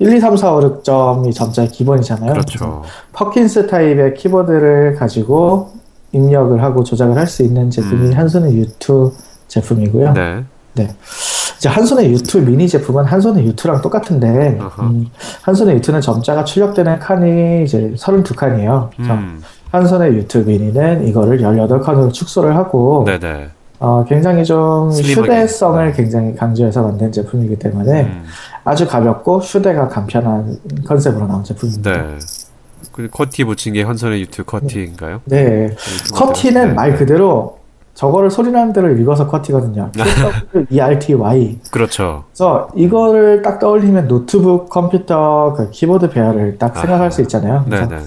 [0.00, 2.32] 1, 2, 3, 4, 5, 6점이 점자의 기본이잖아요.
[2.32, 2.82] 그렇죠.
[3.12, 5.70] 퍼킨스 타입의 키보드를 가지고
[6.12, 8.12] 입력을 하고 조작을 할 수 있는 제품이 음.
[8.12, 9.12] 한소네 U2
[9.48, 10.12] 제품이고요.
[10.14, 10.44] 네.
[10.74, 10.88] 네.
[11.58, 15.06] 이제 한소네 U2 미니 제품은 한소네 U2랑 똑같은데, 음,
[15.42, 18.90] 한소네 U2는 점자가 출력되는 칸이 이제 32칸이에요.
[19.00, 19.42] 음.
[19.76, 23.50] 한소네 U2 미니는 이거를 18칸으로 축소를 하고 네네.
[23.78, 25.20] 어, 굉장히 좀 슬림하게.
[25.20, 25.92] 휴대성을 네.
[25.92, 28.24] 굉장히 강조해서 만든 제품이기 때문에 음.
[28.64, 31.92] 아주 가볍고 휴대가 간편한 컨셉으로 나온 제품입니다.
[31.92, 32.18] 네.
[32.90, 35.20] 그 QWERTY 붙인 게 한소네 U2 QWERTY인가요?
[35.26, 35.76] 네.
[36.14, 36.72] QWERTY는 네.
[36.72, 37.58] 말 그대로
[37.96, 39.90] 저거를 소리 나는 대로 읽어서 QWERTY거든요.
[40.70, 41.58] ERTY.
[41.70, 42.24] 그렇죠.
[42.28, 47.64] 그래서 이거를 딱 떠올리면 노트북, 컴퓨터, 그 키보드 배열을 딱 생각할 아, 수 있잖아요.
[47.66, 47.98] 네네.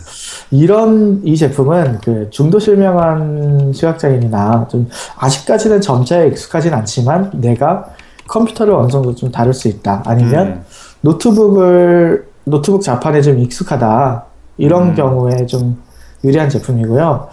[0.52, 7.86] 이런 이 제품은 그 중도 실명한 시각장애인이나 좀 아직까지는 점자에 익숙하진 않지만 내가
[8.28, 10.04] 컴퓨터를 어느 정도 좀 다룰 수 있다.
[10.06, 10.66] 아니면 음.
[11.02, 14.24] 노트북을 노트북 자판에 좀 익숙하다.
[14.58, 14.96] 이런 음.
[14.96, 15.82] 경우에 좀
[16.24, 17.30] 유리한 제품이고요.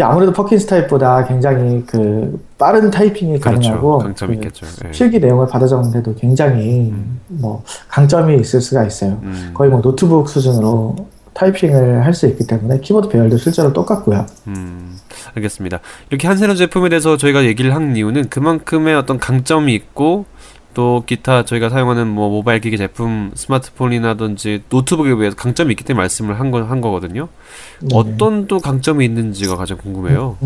[0.00, 3.70] 아무래도 퍼킨스 타입보다 굉장히 그 빠른 타이핑이 그렇죠.
[3.72, 4.66] 가능하고 있겠죠.
[4.82, 4.90] 네.
[4.92, 7.18] 필기 내용을 받아 적는데도 굉장히 음.
[7.26, 9.18] 뭐 강점이 있을 수가 있어요.
[9.22, 9.50] 음.
[9.52, 10.94] 거의 뭐 노트북 수준으로
[11.32, 14.26] 타이핑을 할 수 있기 때문에 키보드 배열도 실제로 똑같고요.
[14.48, 14.96] 음,
[15.34, 15.78] 알겠습니다.
[16.10, 20.26] 이렇게 한세너 제품에 대해서 저희가 얘기를 한 이유는 그만큼의 어떤 강점이 있고
[20.74, 26.38] 또 기타 저희가 사용하는 뭐 모바일 기기 제품, 스마트폰이나든지 노트북에 비해서 강점이 있기 때문에 말씀을
[26.38, 27.28] 한, 거, 한 거거든요.
[27.80, 27.88] 네.
[27.94, 30.36] 어떤 또 강점이 있는지가 가장 궁금해요.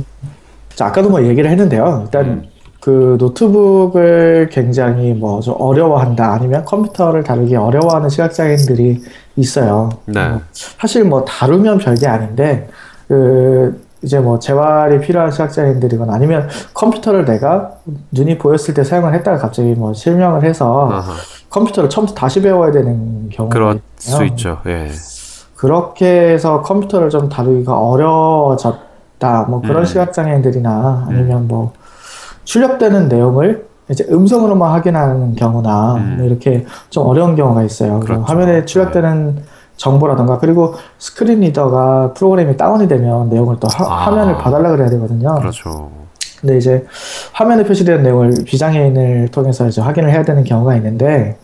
[0.75, 2.03] 자, 아까도 뭐 얘기를 했는데요.
[2.07, 2.43] 일단 음.
[2.81, 9.01] 그 노트북을 굉장히 뭐 좀 어려워한다 아니면 컴퓨터를 다루기 어려워하는 시각장애인들이
[9.37, 9.89] 있어요.
[10.07, 10.29] 네.
[10.29, 12.69] 뭐 사실 뭐 다루면 별게 아닌데
[13.09, 17.73] 그 이제 뭐 재활이 필요한 시각장애인들이거나 아니면 컴퓨터를 내가
[18.13, 21.15] 눈이 보였을 때 사용을 했다가 갑자기 뭐 실명을 해서 아하.
[21.51, 23.81] 컴퓨터를 처음부터 다시 배워야 되는 경우가 그럴.
[23.97, 24.59] 수 있죠.
[24.67, 24.91] 예.
[25.57, 29.47] 그렇게 해서 컴퓨터를 좀 다루기가 어려워졌다.
[29.49, 29.85] 뭐 그런 음.
[29.85, 31.49] 시각장애인들이나 아니면 음.
[31.49, 31.73] 뭐
[32.45, 36.17] 출력되는 내용을 이제 음성으로만 확인하는 경우나 음.
[36.19, 38.01] 뭐 이렇게 좀 어려운 경우가 있어요.
[38.01, 38.23] 그렇죠.
[38.23, 39.43] 화면에 출력되는 네.
[39.77, 44.07] 정보라던가 그리고 screen reader가 프로그램이 다운이 되면 내용을 또 하, 아.
[44.07, 45.35] 화면을 봐달라 그래야 되거든요.
[45.37, 45.91] 그렇죠.
[46.41, 46.85] 근데 이제
[47.33, 51.39] 화면에 표시되는 내용을 비장애인을 통해서 이제 확인을 해야 되는 경우가 있는데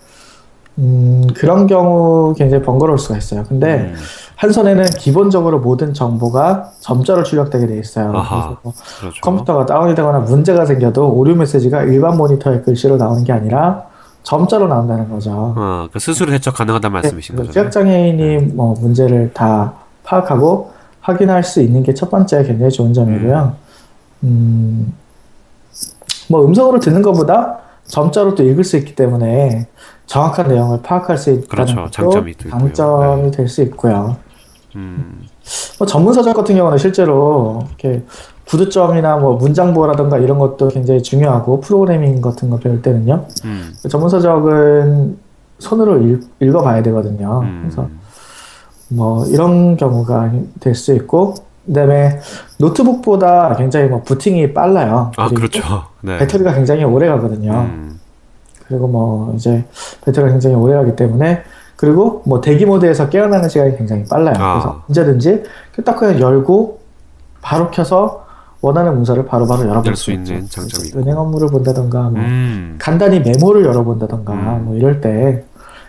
[0.79, 3.45] 음, 그런 경우 굉장히 번거로울 수가 있어요.
[3.49, 3.95] 근데 음.
[4.37, 8.13] 한소네는 기본적으로 모든 정보가 점자로 출력되게 돼 있어요.
[8.15, 9.21] 아하, 뭐 그렇죠.
[9.21, 13.90] 컴퓨터가 다운이 되거나 문제가 생겨도 오류 메시지가 일반 모니터의 글씨로 나오는 게 아니라
[14.23, 15.55] 점자로 나온다는 거죠.
[15.57, 17.53] 어, 그 스스로 해석 가능하다는 말씀이신 네, 거죠.
[17.53, 18.39] 시각장애인이 네.
[18.55, 23.57] 뭐 문제를 다 파악하고 확인할 수 있는 게 첫 번째 굉장히 좋은 점이고요.
[24.25, 24.29] 음.
[24.29, 24.95] 음,
[26.29, 29.67] 뭐 음성으로 듣는 것보다 점자로 또 읽을 수 있기 때문에
[30.07, 31.91] 정확한 내용을 파악할 수 있다는 그렇죠.
[31.91, 33.31] 장점이 장점이 네.
[33.31, 34.17] 될수 있고요.
[34.77, 35.27] 음.
[35.79, 38.05] 뭐 전문 서적 같은 경우는 실제로 이렇게
[38.51, 43.27] 구두점이나 뭐 문장보라든가 이런 것도 굉장히 중요하고 프로그래밍 같은 거 배울 때는요.
[43.45, 43.73] 음.
[43.89, 45.19] 전문 서적은
[45.61, 47.43] 손으로 읽, 읽어봐야 되거든요.
[47.45, 47.61] 음.
[47.63, 47.89] 그래서
[48.89, 51.35] 뭐 이런 경우가 될 수 있고
[51.67, 52.19] 그다음에
[52.59, 55.13] 노트북보다 굉장히 뭐 부팅이 빨라요.
[55.17, 55.63] 아 그렇죠.
[56.01, 56.19] 네.
[56.19, 57.53] 배터리가 굉장히 오래 가거든요.
[57.53, 58.01] 음.
[58.67, 59.65] 그리고 뭐 이제
[60.05, 61.43] 배터리가 굉장히 오래 가기 때문에
[61.77, 64.35] 그리고 뭐 대기 모드에서 깨어나는 시간이 굉장히 빨라요.
[64.39, 64.53] 아.
[64.55, 65.45] 그래서 언제든지
[65.85, 66.81] 딱 그냥 열고
[67.43, 68.27] 바로 켜서
[68.63, 72.77] 원하는 문서를 바로 바로 열어볼 수 있는 장점이 은행 업무를 본다던가 뭐 음.
[72.79, 74.65] 간단히 메모를 열어본다던가 음.
[74.67, 75.45] 뭐 이럴 때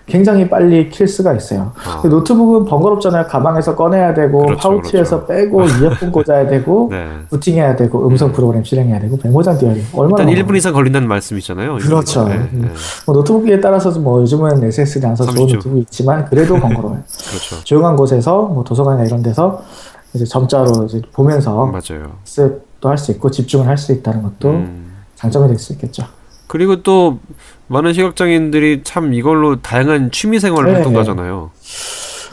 [0.08, 1.72] 굉장히 빨리 킬 수가 있어요.
[1.86, 2.06] 아.
[2.06, 3.28] 노트북은 번거롭잖아요.
[3.28, 5.46] 가방에서 꺼내야 되고 그렇죠, 파우치에서 그렇죠.
[5.46, 7.08] 빼고 이어폰 꽂아야 되고 네.
[7.30, 8.34] 부팅해야 되고 음성 음.
[8.34, 11.78] 프로그램 실행해야 되고 메모장 띄워야 되고 얼마나 일단 1분 이상 걸린다는 말씀이잖아요.
[11.78, 12.28] 그렇죠.
[12.28, 12.62] 네, 음.
[12.64, 12.68] 네.
[13.06, 17.04] 뭐 노트북에 따라서 뭐 요즘은 SSD 안서 좋은 노트북이 있지만 그래도 번거로워요.
[17.30, 17.64] 그렇죠.
[17.64, 19.64] 조용한 곳에서 뭐 도서관이나 이런 데서
[20.14, 22.18] 이제 점자로 이제 보면서 맞아요.
[22.24, 24.92] 습도 할 수 있고 집중을 할 수 있다는 것도 음.
[25.16, 26.06] 장점이 될 수 있겠죠.
[26.48, 27.20] 그리고 또
[27.68, 30.78] 많은 시각장애인들이 참 이걸로 다양한 취미 생활을 네.
[30.80, 31.52] 했던 거잖아요.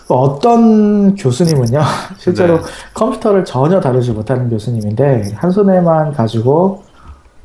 [0.08, 1.80] 어떤 교수님은요,
[2.18, 2.62] 실제로 네.
[2.94, 6.82] 컴퓨터를 전혀 다루지 못하는 교수님인데, 한 손에만 가지고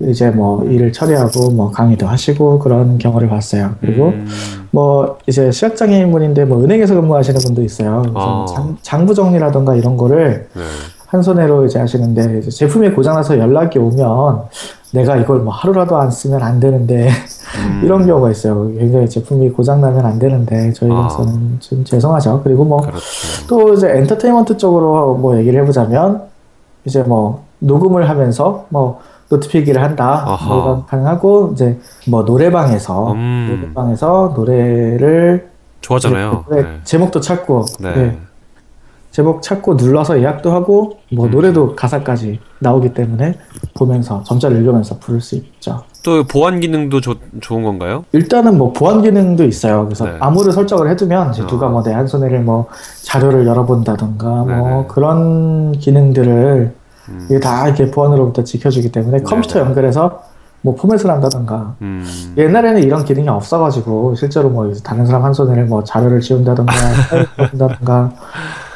[0.09, 3.75] 이제 뭐 일을 처리하고 뭐 강의도 하시고 그런 경우를 봤어요.
[3.81, 4.27] 그리고 음.
[4.71, 8.03] 뭐 이제 시각장애인 분인데 뭐 은행에서 근무하시는 분도 있어요.
[8.13, 8.45] 어.
[8.47, 10.61] 장, 장부 정리라던가 이런 거를 네.
[11.07, 14.45] 한소네로 이제 하시는데 이제 제품이 고장나서 연락이 오면
[14.93, 17.81] 내가 이걸 뭐 하루라도 안 쓰면 안 되는데 음.
[17.85, 18.67] 이런 경우가 있어요.
[18.77, 21.59] 굉장히 제품이 고장나면 안 되는데 저희로서는 아.
[21.59, 22.41] 좀 죄송하죠.
[22.43, 23.73] 그리고 뭐 또 그렇죠.
[23.73, 26.23] 이제 엔터테인먼트 쪽으로 뭐 얘기를 해보자면
[26.85, 28.99] 이제 뭐 녹음을 하면서 뭐
[29.33, 30.37] 노트 필기를 한다.
[30.47, 33.57] 뭐 가능하고 이제 뭐 노래방에서 음.
[33.73, 35.49] 노래방에서 노래를
[35.81, 36.45] 좋아하잖아요.
[36.51, 36.79] 네.
[36.83, 37.95] 제목도 찾고 네.
[37.95, 38.19] 네.
[39.11, 41.31] 제목 찾고 눌러서 예약도 하고 뭐 음.
[41.31, 43.35] 노래도 가사까지 나오기 때문에
[43.75, 45.83] 보면서 점자를 읽으면서 부를 수 있죠.
[46.03, 48.05] 또 보안 기능도 조, 좋은 건가요?
[48.11, 49.85] 일단은 뭐 보안 기능도 있어요.
[49.85, 50.17] 그래서 네.
[50.19, 51.47] 아무를 설정을 해두면 이제 어.
[51.47, 52.67] 누가 뭐 내 한 손해를 뭐
[53.03, 54.85] 자료를 열어본다던가 뭐 네네.
[54.87, 56.73] 그런 기능들을
[57.09, 57.27] 음.
[57.29, 60.23] 이게 다 이렇게 보안으로부터 지켜주기 때문에 네 컴퓨터 연결해서
[60.61, 62.05] 뭐 포맷을 한다던가 음.
[62.37, 66.73] 옛날에는 이런 기능이 없어가지고 실제로 뭐 다른 사람 한 손에를 뭐 자료를 지운다던가
[67.35, 68.13] 한다던가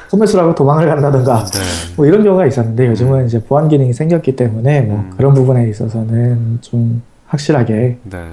[0.10, 1.60] 소매수라고 도망을 간다든가 네.
[1.96, 5.14] 뭐 이런 경우가 있었는데 요즘은 이제 보안 기능이 생겼기 때문에 뭐 음.
[5.18, 8.32] 그런 부분에 있어서는 좀 확실하게 네.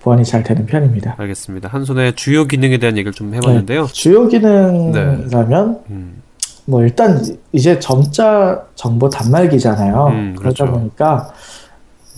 [0.00, 1.14] 보완이 잘 되는 편입니다.
[1.16, 1.68] 알겠습니다.
[1.68, 3.86] 한 손에 주요 기능에 대한 얘기를 좀 해봤는데요.
[3.86, 3.92] 네.
[3.92, 5.94] 주요 기능이라면 네.
[5.94, 6.22] 음.
[6.66, 7.22] 뭐 일단
[7.52, 10.06] 이제 점자 정보 단말기잖아요.
[10.06, 10.64] 음, 그렇죠.
[10.64, 11.30] 그러다 보니까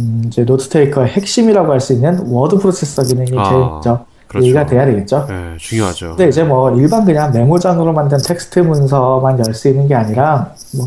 [0.00, 4.46] 음, 이제 notetaker의 핵심이라고 할 수 있는 워드 프로세서 기능이 아, 제일 먼저 그렇죠.
[4.46, 5.26] 이해가 돼야 되겠죠.
[5.28, 6.08] 네, 중요하죠.
[6.10, 10.84] 근데 이제 뭐 일반 그냥 메모장으로 만든 텍스트 문서만 열 수 있는 게 아니라 뭐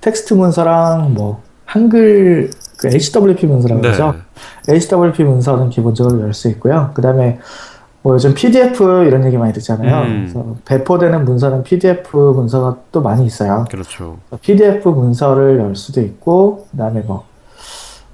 [0.00, 3.92] 텍스트 문서랑 뭐 한글 그 HWP 문서라고 네.
[3.92, 4.14] 그러죠.
[4.68, 6.90] HWP 문서는 기본적으로 열 수 있고요.
[6.94, 7.38] 그 다음에
[8.02, 10.02] 뭐 요즘 PDF 이런 얘기 많이 듣잖아요.
[10.02, 10.20] 음.
[10.32, 13.64] 그래서 배포되는 문서는 PDF 문서가 또 많이 있어요.
[13.70, 14.16] 그렇죠.
[14.40, 17.24] PDF 문서를 열 수도 있고, 그 다음에 뭐,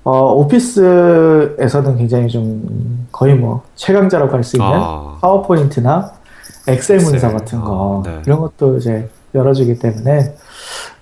[0.04, 5.18] 어, 오피스에서는 굉장히 좀 거의 뭐 최강자라고 할 수 있는 아.
[5.20, 6.12] 파워포인트나
[6.66, 8.22] 엑셀 문서 같은 거, 아, 네.
[8.26, 10.34] 이런 것도 이제 열어주기 때문에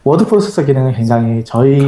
[0.07, 1.81] 워드 프로세서 기능은 굉장히 저희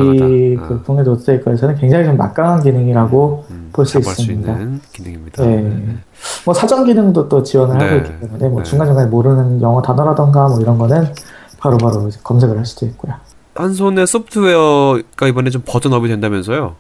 [0.57, 0.85] 그 아.
[0.85, 4.59] 국내 notetaker에서는 굉장히 좀 막강한 기능이라고 음, 볼 수 있습니다.
[4.59, 5.45] 수 기능입니다.
[5.45, 5.63] 네.
[5.63, 5.97] 네.
[6.45, 7.85] 뭐 사전 기능도 또 지원을 네.
[7.85, 8.69] 하고 있기 때문에 뭐 네.
[8.69, 11.15] 중간중간에 모르는 영어 단어라던가 뭐 이런 거는
[11.59, 13.15] 바로바로 바로 검색을 할 수도 있고요.
[13.55, 16.75] 한소네 소프트웨어가 이번에 좀 버전업이 된다면서요?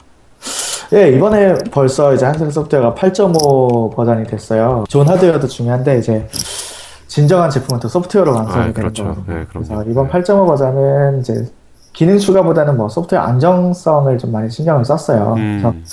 [0.94, 4.84] 예, 이번에 벌써 이제 한소네 소프트웨어가 8.5 버전이 됐어요.
[4.88, 6.28] 좋은 하드웨어도 중요한데 이제
[7.08, 9.02] 진정한 제품은 또 소프트웨어로 완성이 아, 그렇죠.
[9.02, 9.38] 되는 거거든요.
[9.38, 11.44] 네, 그래서 이번 8.5 버전은 이제
[11.92, 15.34] 기능 추가보다는 뭐 소프트웨어 안정성을 좀 많이 신경을 썼어요.
[15.36, 15.84] 음.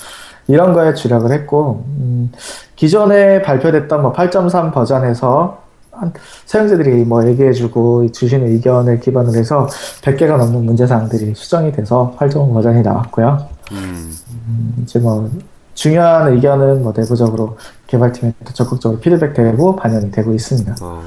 [0.46, 2.30] 이런 거에 주력을 했고 음,
[2.76, 6.12] 기존에 발표됐던 뭐 8.3 버전에서 한
[6.44, 9.66] 사용자들이 뭐 얘기해주고 주시는 의견을 기반으로 해서
[10.02, 13.48] 100개가 넘는 문제사항들이 수정이 돼서 8.5 버전이 나왔고요.
[13.72, 14.12] 음.
[14.30, 15.28] 음, 이제 뭐
[15.76, 20.74] 중요한 의견은 뭐 내부적으로 개발팀에 적극적으로 피드백되고 반영이 되고 있습니다.
[20.80, 21.02] 어.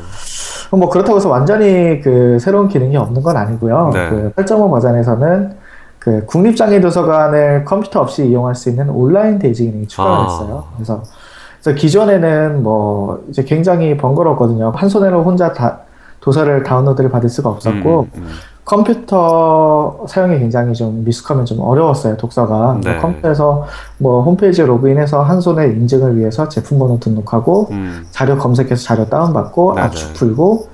[0.72, 3.90] 뭐 그렇다고 해서 완전히 그 새로운 기능이 없는 건 아니고요.
[3.92, 4.10] 네.
[4.10, 5.58] 그 8.5 버전에서는
[5.98, 10.64] 그 국립장애 도서관을 컴퓨터 없이 이용할 수 있는 온라인 대지 기능이 추가가 됐어요.
[10.68, 10.76] 아.
[10.76, 11.04] 그래서,
[11.62, 14.72] 그래서 기존에는 뭐 이제 굉장히 번거롭거든요.
[14.76, 15.80] 한 손으로 혼자 다
[16.22, 18.30] 도서를 다운로드를 받을 수가 없었고 음, 음.
[18.66, 22.98] 컴퓨터 사용이 굉장히 좀 미숙하면 좀 어려웠어요 독서가 네.
[22.98, 23.66] 컴퓨터에서
[23.98, 28.06] 뭐 홈페이지에 로그인해서 한 손에 인증을 위해서 제품 번호 등록하고 음.
[28.12, 30.14] 자료 검색해서 자료 다운받고 네, 압축 네.
[30.14, 30.70] 풀고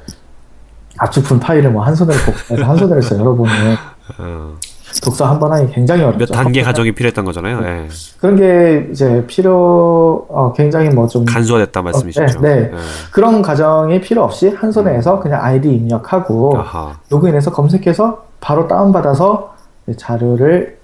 [0.98, 3.54] 압축 푼 파일을 뭐 한 손으로 복사해서 한 손으로 해서 열어보는
[4.20, 4.54] 어.
[5.02, 6.20] 독서 한 번 하기 굉장히 어렵죠.
[6.20, 7.62] 몇 단계 과정이 필요했던 거잖아요.
[7.62, 7.88] 네.
[8.20, 12.24] 그런 게 이제 필요 어, 굉장히 뭐 좀 간소화됐다 말씀이시죠.
[12.40, 12.62] 어, 네, 네.
[12.72, 12.78] 네,
[13.12, 14.96] 그런 과정이 필요 없이 한 손에 음.
[14.98, 16.98] 해서 그냥 아이디 입력하고 아하.
[17.10, 19.54] 로그인해서 검색해서 바로 다운 받아서
[19.98, 20.78] 자료를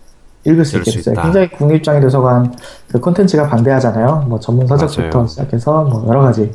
[0.45, 1.15] 읽을 수 있게 됐어요.
[1.21, 2.53] 굉장히 국립장애 도서관
[2.91, 4.25] 그 콘텐츠가 방대하잖아요.
[4.27, 5.27] 뭐 전문 서적부터 맞아요.
[5.27, 6.51] 시작해서 뭐 여러 가지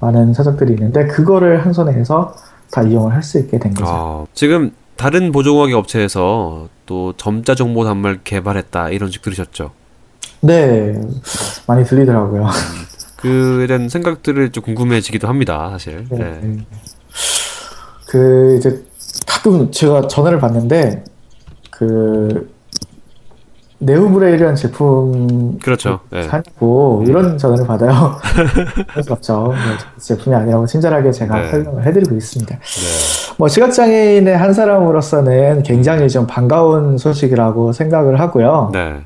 [0.00, 2.34] 많은 서적들이 있는데 그거를 한 손에 해서
[2.70, 3.90] 다 이용을 할 수 있게 된 거죠.
[3.90, 9.72] 어, 지금 다른 보조공학기 업체에서 또 점자 정보 단말 개발했다 이런 식 들으셨죠?
[10.40, 11.00] 네,
[11.66, 12.48] 많이 들리더라고요.
[13.16, 16.06] 그에 대한 생각들을 좀 궁금해지기도 합니다, 사실.
[16.10, 16.40] 네.
[16.42, 16.58] 네.
[18.06, 18.84] 그 이제
[19.26, 21.04] 가끔 제가 전화를 받는데
[21.70, 22.52] 그
[23.84, 26.00] 네오브레일이라는 제품 그렇죠.
[26.10, 26.22] 네.
[26.24, 27.06] 사고 음.
[27.06, 28.16] 이런 전화를 받아요.
[29.10, 29.52] 없죠.
[30.00, 31.50] 제품이 아니라고 친절하게 제가 네.
[31.50, 32.56] 설명을 해드리고 있습니다.
[32.56, 33.34] 네.
[33.36, 38.70] 뭐 시각장애인의 한 사람으로서는 굉장히 좀 반가운 소식이라고 생각을 하고요.
[38.72, 39.02] 네.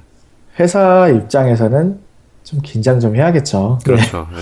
[0.60, 1.98] 회사 입장에서는
[2.44, 3.78] 좀 긴장 좀 해야겠죠.
[3.84, 4.26] 그렇죠.
[4.32, 4.38] 네.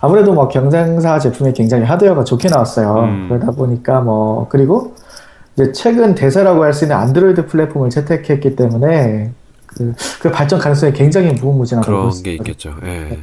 [0.00, 3.04] 아무래도 뭐 경쟁사 제품이 굉장히 하드웨어가 좋게 나왔어요.
[3.04, 3.26] 음.
[3.28, 4.94] 그러다 보니까 뭐 그리고
[5.54, 9.32] 이제 최근 대세라고 할 수 있는 안드로이드 플랫폼을 채택했기 때문에
[9.76, 12.74] 그, 그 발전 가능성이 굉장히 무궁무진하다고 그런 게 있겠죠.
[12.82, 12.86] 예.
[12.86, 13.18] 네.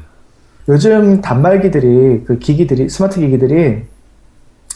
[0.69, 3.83] 요즘 단말기들이 그 기기들이 스마트 기기들이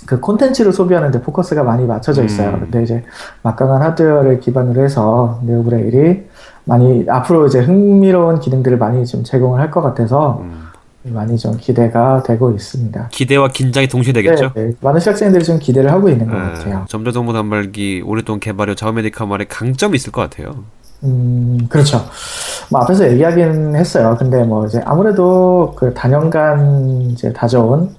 [0.05, 2.49] 그 콘텐츠를 소비하는데 포커스가 많이 맞춰져 있어요.
[2.55, 2.59] 음.
[2.61, 3.03] 근데 이제
[3.41, 6.23] 막강한 하드웨어를 기반으로 해서 네오브레일이
[6.65, 10.67] 많이 앞으로 이제 흥미로운 기능들을 많이 좀 제공을 할 것 같아서 음.
[11.03, 13.07] 많이 좀 기대가 되고 있습니다.
[13.11, 14.51] 기대와 긴장이 동시에 되겠죠?
[14.55, 14.71] 네, 네.
[14.81, 16.85] 많은 시각장애인들이 좀 기대를 하고 있는 것 네, 같아요.
[16.89, 20.65] 점자정보 단말기 오랫동안 개발해 자우메디카 말에 강점이 있을 것 같아요.
[21.03, 22.01] 음, 그렇죠.
[22.69, 24.15] 뭐 앞에서 얘기하긴 했어요.
[24.17, 27.95] 근데 뭐 이제 아무래도 그 단연간 이제 다져온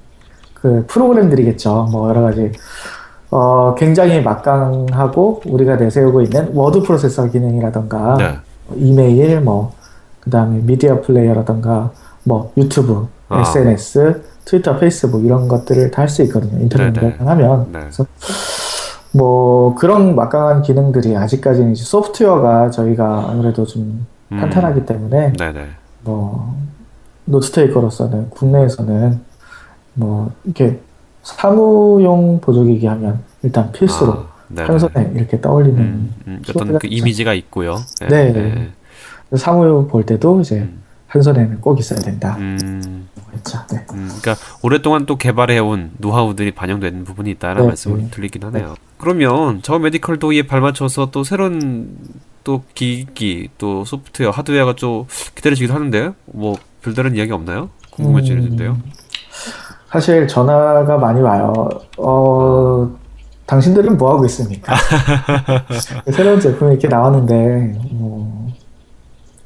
[0.55, 1.88] 그 프로그램들이겠죠.
[1.92, 2.53] 뭐 여러 가지
[3.30, 8.38] 어 굉장히 막강하고 우리가 내세우고 있는 워드 프로세서 기능이라던가 네.
[8.76, 9.72] 이메일 뭐
[10.20, 11.90] 그다음에 미디어 플레이어라던가
[12.24, 13.40] 뭐 유튜브, 아.
[13.42, 16.61] SNS, 트위터, 페이스북 이런 것들을 다 할 수 있거든요.
[16.61, 17.66] 인터넷 연결하면.
[17.72, 17.80] 네.
[17.80, 18.05] 그래서
[19.12, 24.38] 뭐 그런 막강한 기능들이 아직까지는 이제 소프트웨어가 저희가 아무래도 좀 음.
[24.38, 25.66] 탄탄하기 때문에 네네.
[26.04, 26.56] 뭐
[27.24, 29.20] 노트테이커로서는 국내에서는
[29.94, 30.80] 뭐 이렇게
[31.22, 37.76] 사무용 보조기기 하면 일단 필수로 아, 한손에 이렇게 떠올리는 음, 음, 어떤 그 이미지가 있고요.
[38.09, 38.32] 네.
[38.32, 38.68] 네.
[39.36, 40.82] 사무 볼 때도 이제 음.
[41.09, 42.36] 한 손에는 꼭 있어야 된다.
[42.38, 43.09] 음.
[43.30, 43.59] 그렇죠.
[43.72, 43.78] 네.
[43.92, 48.09] 음, 그러니까 오랫동안 또 개발해온 노하우들이 반영되는 부분이 있다라는 네, 말씀을 네.
[48.11, 48.68] 들리긴 하네요.
[48.68, 48.74] 네.
[48.98, 51.96] 그러면 저 메디컬 도이에 발맞춰서 또 새로운
[52.44, 57.70] 또 기기 또 소프트웨어 하드웨어가 좀 기다려지기도 하는데 뭐 별다른 이야기 없나요?
[57.90, 58.72] 궁금해지는데요.
[58.72, 58.82] 음,
[59.90, 61.68] 사실 전화가 많이 와요.
[61.96, 62.90] 어,
[63.46, 64.74] 당신들은 뭐 하고 있습니까?
[66.12, 68.48] 새로운 제품이 이렇게 나왔는데 뭐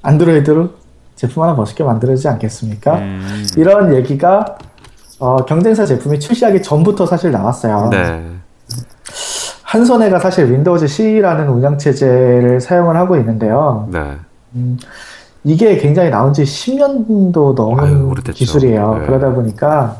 [0.02, 0.81] 안드로이드로
[1.22, 2.98] 제품 하나 멋있게 만들어지지 않겠습니까?
[2.98, 3.46] 음.
[3.56, 4.58] 이런 얘기가
[5.20, 7.90] 어, 경쟁사 제품이 출시하기 전부터 사실 나왔어요.
[7.92, 8.24] 네.
[9.62, 13.88] 한소네가 사실 Windows CE라는 운영 체제를 사용을 하고 있는데요.
[13.92, 14.16] 네.
[14.56, 14.76] 음,
[15.44, 18.94] 이게 굉장히 나온 지 10년도 넘은 아유, 기술이에요.
[18.98, 19.06] 네.
[19.06, 19.98] 그러다 보니까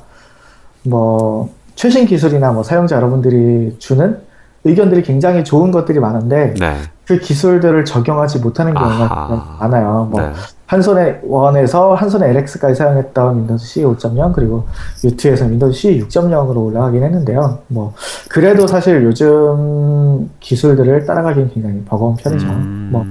[0.82, 4.18] 뭐 최신 기술이나 뭐 사용자 여러분들이 주는
[4.64, 6.76] 의견들이 굉장히 좋은 것들이 많은데 네.
[7.06, 9.56] 그 기술들을 적용하지 못하는 경우가 아하.
[9.60, 10.08] 많아요.
[10.10, 10.32] 뭐 네.
[10.72, 14.66] 한소네 One에서 한소네 LX까지 사용했던 Windows CE 5.0 그리고
[15.04, 17.58] U2에서 Windows CE 6.0으로 올라가긴 했는데요.
[17.68, 17.92] 뭐
[18.30, 22.46] 그래도 사실 요즘 기술들을 따라가기는 굉장히 버거운 편이죠.
[22.46, 22.88] 음...
[22.90, 23.04] 뭐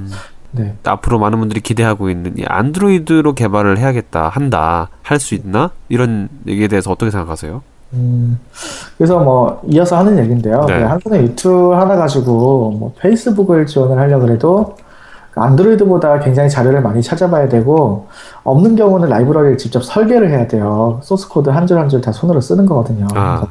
[0.53, 0.73] 네.
[0.83, 6.67] 앞으로 많은 분들이 기대하고 있는 이 안드로이드로 개발을 해야겠다 한다 할 수 있나 이런 얘기에
[6.67, 7.61] 대해서 어떻게 생각하세요?
[7.93, 8.39] 음,
[8.97, 10.65] 그래서 뭐 이어서 하는 얘기인데요.
[10.67, 10.81] 네.
[10.81, 14.75] 한소네 U2 하나 가지고 뭐 페이스북을 지원을 하려고 해도
[15.35, 18.07] 안드로이드보다 굉장히 자료를 많이 찾아봐야 되고
[18.43, 20.99] 없는 경우는 라이브러리를 직접 설계를 해야 돼요.
[21.03, 23.07] 소스 코드 한 줄 한 줄 다 손으로 쓰는 거거든요.
[23.15, 23.43] 아.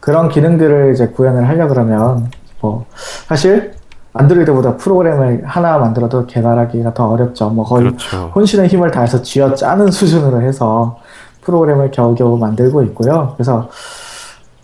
[0.00, 2.86] 그런 기능들을 이제 구현을 하려 그러면 뭐
[3.26, 3.72] 사실
[4.14, 7.50] 안드로이드보다 프로그램을 하나 만들어도 개발하기가 더 어렵죠.
[7.50, 8.32] 뭐 거의 그렇죠.
[8.34, 10.98] 혼신의 힘을 다해서 쥐어 짜는 수준으로 해서
[11.42, 13.32] 프로그램을 겨우겨우 만들고 있고요.
[13.36, 13.68] 그래서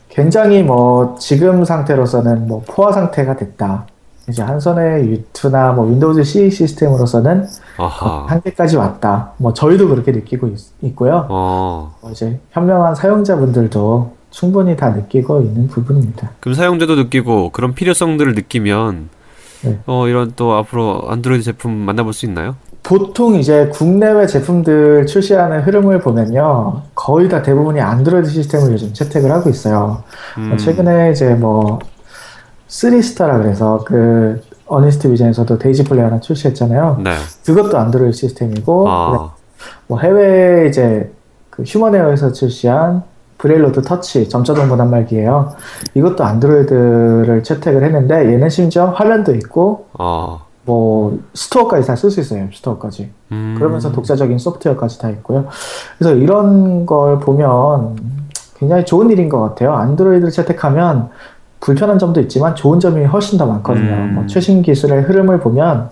[0.09, 3.87] 굉장히 뭐 지금 상태로서는 뭐 포화 상태가 됐다.
[4.29, 7.47] 이제 한소네 U2나 뭐 Windows CE 시스템으로서는
[7.79, 8.27] 아하.
[8.29, 9.33] 한계까지 왔다.
[9.39, 10.49] 뭐 저희도 그렇게 느끼고
[10.83, 11.95] 있, 고요 어.
[12.01, 16.31] 뭐 이제 현명한 사용자분들도 충분히 다 느끼고 있는 부분입니다.
[16.41, 19.09] 그럼 사용자도 느끼고 그런 필요성들을 느끼면
[19.63, 19.79] 네.
[19.87, 22.57] 어 이런 또 앞으로 안드로이드 제품 만나볼 수 있나요?
[22.83, 26.83] 보통 이제 국내외 제품들 출시하는 흐름을 보면요.
[26.95, 30.05] 거의 다 대부분이 안드로이드 시스템을 요즘 채택을 하고 있어요.
[30.39, 30.57] 음.
[30.57, 31.81] 최근에 이제 뭐,
[32.69, 37.01] 3스타라 그래서 그, 어니스트 비전에서도 데이지 플레이어 하나 출시했잖아요.
[37.03, 37.13] 네.
[37.47, 39.33] 그것도 안드로이드 시스템이고, 아.
[39.87, 41.11] 뭐 해외 이제
[41.51, 43.03] 그 휴먼웨어에서 출시한
[43.39, 45.53] BrailleNote Touch 점자정보단말기예요.
[45.95, 50.41] 이것도 안드로이드를 채택을 했는데 얘는 심지어 화면도 있고 아.
[50.65, 52.43] 뭐 스토어까지 다 쓸 수 있어요.
[52.45, 53.11] 앱스토어까지.
[53.33, 53.55] 음.
[53.59, 55.47] 그러면서 독자적인 소프트웨어까지 다 있고요.
[55.99, 57.97] 그래서 이런 걸 보면
[58.59, 59.73] 굉장히 좋은 일인 것 같아요.
[59.75, 61.11] 안드로이드를 채택하면
[61.61, 63.93] 불편한 점도 있지만 좋은 점이 훨씬 더 많거든요.
[63.95, 64.15] 음.
[64.15, 65.91] 뭐 최신 기술의 흐름을 보면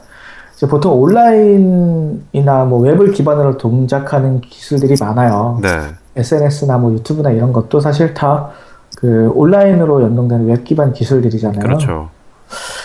[0.69, 5.59] 보통 온라인이나 뭐 웹을 기반으로 동작하는 기술들이 많아요.
[5.63, 5.69] 네.
[6.17, 8.51] SNS나 뭐 유튜브나 이런 것도 사실 다
[8.97, 11.61] 그 온라인으로 연동되는 웹 기반 기술들이잖아요.
[11.61, 12.09] 그렇죠.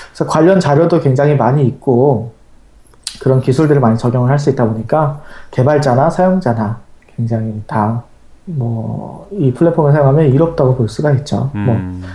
[0.10, 2.34] 그래서 관련 자료도 굉장히 많이 있고
[3.22, 5.22] 그런 기술들을 많이 적용을 할 수 있다 보니까
[5.52, 6.80] 개발자나 사용자나
[7.16, 8.04] 굉장히 다
[8.46, 11.50] 뭐 이 플랫폼을 사용하면 이롭다고 볼 수가 있죠.
[11.54, 12.00] 뭐 음.
[12.02, 12.10] 뭐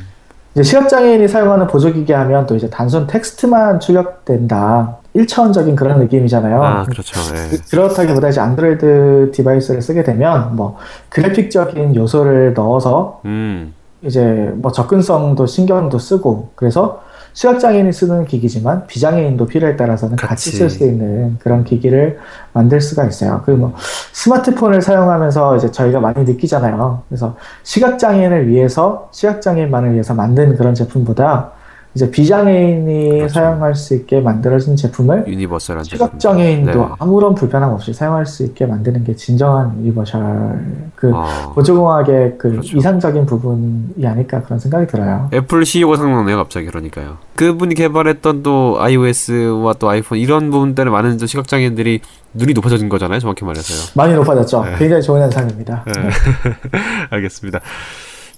[0.56, 4.96] 이제 시각장애인이 사용하는 보조기기 하면 또 이제 단순 텍스트만 출력된다.
[5.14, 6.62] 1차원적인 그런 느낌이잖아요.
[6.62, 7.20] 아, 그렇죠.
[7.34, 7.58] 네.
[7.70, 10.78] 그렇다기보다 이제 안드로이드 device를 쓰게 되면 뭐
[11.10, 13.74] 그래픽적인 요소를 넣어서 음.
[14.00, 17.02] 이제 뭐 접근성도 신경도 쓰고 그래서
[17.36, 22.18] 시각장애인이 쓰는 기기지만 비장애인도 필요에 따라서는 같이, 같이 쓸 수 있는 그런 기기를
[22.54, 23.42] 만들 수가 있어요.
[23.44, 23.74] 그리고 뭐
[24.12, 27.02] 스마트폰을 사용하면서 이제 저희가 많이 느끼잖아요.
[27.08, 31.52] 그래서 시각장애인을 위해서 시각장애인만을 위해서 만든 그런 제품보다
[31.96, 33.32] 이제 비장애인이 그렇죠.
[33.32, 36.88] 사용할 수 있게 만들어진 제품을 universal한 시각장애인도 네.
[36.98, 41.52] 아무런 불편함 없이 사용할 수 있게 만드는 게 진정한 universal 그 아.
[41.54, 42.76] 보조공학의 그 그렇죠.
[42.76, 45.30] 이상적인 부분이 아닐까 그런 생각이 들어요.
[45.32, 47.16] 애플 CEO가 생각나네요 갑자기 그러니까요.
[47.34, 52.00] 그분이 개발했던 또 iOS와 또 아이폰 이런 부분들에 많은 시각장애인들이
[52.34, 53.92] 눈이 높아진 거잖아요 정확히 말해서요.
[53.94, 54.64] 많이 높아졌죠.
[54.64, 54.76] 네.
[54.78, 55.82] 굉장히 좋은 현상입니다.
[55.86, 55.92] 네.
[56.02, 56.10] 네.
[57.08, 57.60] 알겠습니다.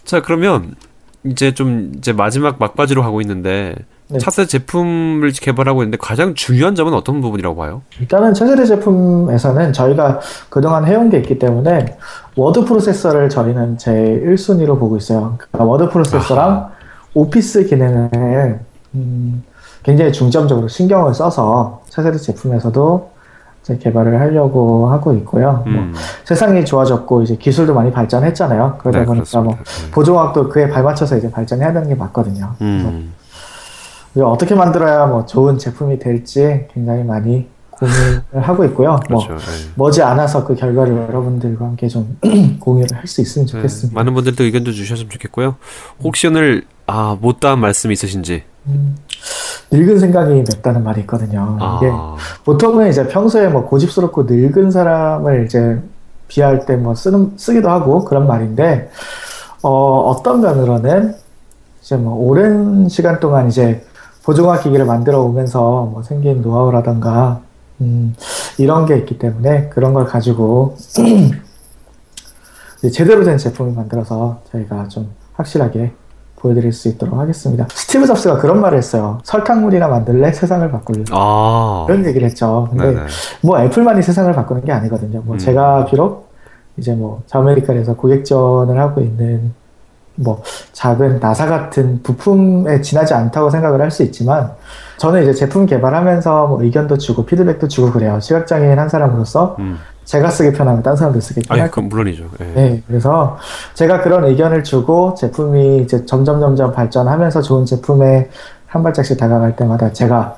[0.05, 0.77] 자 그러면
[1.31, 3.75] 이제 좀 이제 마지막 막바지로 가고 있는데
[4.11, 4.19] 네.
[4.19, 7.83] 차세대 제품을 개발하고 있는데 가장 중요한 점은 어떤 부분이라고 봐요?
[8.01, 11.99] 일단은 차세대 제품에서는 저희가 그동안 해온 게 있기 때문에
[12.35, 15.37] 워드 프로세서를 저희는 제 1순위로 보고 있어요.
[15.37, 16.71] 그러니까 워드 프로세서랑 아하.
[17.15, 18.61] 오피스 기능을
[18.95, 19.43] 음,
[19.83, 23.11] 굉장히 중점적으로 신경을 써서 차세대 제품에서도
[23.77, 25.63] 개발을 하려고 하고 있고요.
[25.67, 25.91] 뭐 음.
[25.93, 28.77] 뭐 세상이 좋아졌고 이제 기술도 많이 발전했잖아요.
[28.79, 29.91] 그러다 네, 보니까 뭐 네.
[29.91, 32.55] 보조과학도 그에 발맞춰서 이제 발전해야 되는 게 맞거든요.
[32.61, 33.13] 음.
[34.17, 37.47] 어떻게 만들어야 뭐 좋은 제품이 될지 굉장히 많이
[37.79, 38.99] 고민을 하고 있고요.
[39.11, 39.71] 뭐 그렇죠, 네.
[39.77, 42.19] 머지 않아서 그 결과를 여러분들과 함께 좀
[42.61, 43.89] 공유를 할 수 있으면 네, 좋겠습니다.
[43.93, 45.57] 네, 많은 분들도 의견도 주셨으면 좋겠고요.
[46.03, 48.43] 혹시 오늘 아 못다한 말씀 있으신지?
[48.67, 48.97] 음,
[49.71, 51.57] 늙은 생각이 맵다는 말이 있거든요.
[51.61, 51.79] 아.
[51.81, 51.91] 이게
[52.45, 55.81] 보통은 이제 평소에 뭐 고집스럽고 늙은 사람을 이제
[56.29, 58.91] 비할 때 뭐 쓰는 쓰기도 하고 그런 말인데
[59.63, 59.71] 어,
[60.11, 61.15] 어떤 면으로는
[61.83, 63.85] 이제 뭐 오랜 시간 동안 이제
[64.25, 65.61] 보조화 기기를 만들어 오면서
[65.91, 67.41] 뭐 생긴 노하우라던가
[67.81, 68.15] 음,
[68.59, 70.77] 이런 게 있기 때문에 그런 걸 가지고
[72.93, 75.93] 제대로 된 제품을 만들어서 저희가 좀 확실하게
[76.37, 77.67] 보여드릴 수 있도록 하겠습니다.
[77.71, 79.19] 스티브 잡스가 그런 말을 했어요.
[79.25, 80.33] 설탕물이나 만들래?
[80.33, 81.05] 세상을 바꿀래?
[81.11, 82.69] 아~ 그런 얘기를 했죠.
[82.71, 83.07] 근데 네네.
[83.43, 85.23] 뭐 애플만이 세상을 바꾸는 게 아니거든요.
[85.23, 85.39] 뭐 음.
[85.39, 86.29] 제가 비록
[86.77, 89.53] 이제 뭐 자메리카에서 고객전을 하고 있는
[90.21, 90.43] 뭐
[90.73, 94.51] 작은 나사 같은 부품에 지나지 않다고 생각을 할 수 있지만
[94.99, 98.19] 저는 이제 제품 개발하면서 뭐 의견도 주고 피드백도 주고 그래요.
[98.21, 99.79] 시각장애인 한 사람으로서 음.
[100.05, 102.25] 제가 쓰기 편하면 딴 사람도 쓰기 편할 거 물론이죠.
[102.41, 102.45] 예.
[102.45, 103.37] 네, 그래서
[103.75, 108.29] 제가 그런 의견을 주고 제품이 이제 점점 점점 발전하면서 좋은 제품에
[108.67, 110.37] 한 발짝씩 다가갈 때마다 제가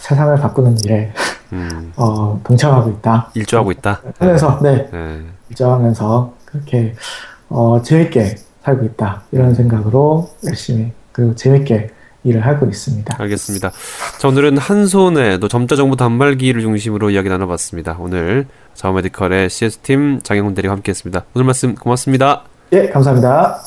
[0.00, 1.12] 세상을 바꾸는 일에
[1.52, 1.92] 음.
[1.96, 3.30] 어, 동참하고 있다.
[3.34, 4.00] 일조하고 있다.
[4.18, 5.20] 하면서 네, 네.
[5.50, 6.94] 일조하면서 그렇게
[7.48, 11.90] 어, 재밌게 살고 있다 이런 생각으로 열심히 그리고 재밌게
[12.24, 13.16] 일을 하고 있습니다.
[13.18, 13.72] 알겠습니다.
[14.18, 17.96] 자, 오늘은 한 손에 또 점자 정보 단말기를 중심으로 이야기 나눠봤습니다.
[17.98, 21.24] 오늘 자원메디칼의 CS팀 장영훈 대리와 함께했습니다.
[21.34, 22.44] 오늘 말씀 고맙습니다.
[22.72, 23.64] 예, 감사합니다.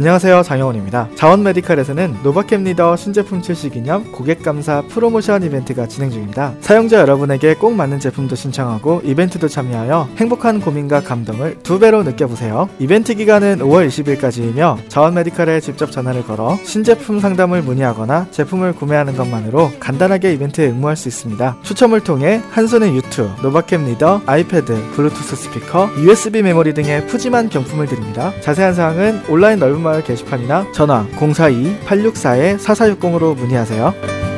[0.00, 1.10] 안녕하세요 장영훈입니다.
[1.14, 6.54] 자원 메디칼에서는 노바캠 리더 신제품 출시 기념 고객 감사 프로모션 이벤트가 진행 중입니다.
[6.62, 12.70] 사용자 여러분에게 꼭 맞는 제품도 신청하고 이벤트도 참여하여 행복한 고민과 감동을 두 배로 느껴보세요.
[12.78, 19.70] 이벤트 기간은 5월 20일까지이며 자원 메디칼에 직접 전화를 걸어 신제품 상담을 문의하거나 제품을 구매하는 것만으로
[19.80, 21.58] 간단하게 이벤트에 응모할 수 있습니다.
[21.62, 28.32] 추첨을 통해 한소네 U2, 노바캠 리더, 아이패드, 블루투스 스피커, USB 메모리 등의 푸짐한 경품을 드립니다.
[28.40, 34.29] 자세한 사항은 온라인 넓은 게시판이나 전화 042-864-4460으로 문의하세요.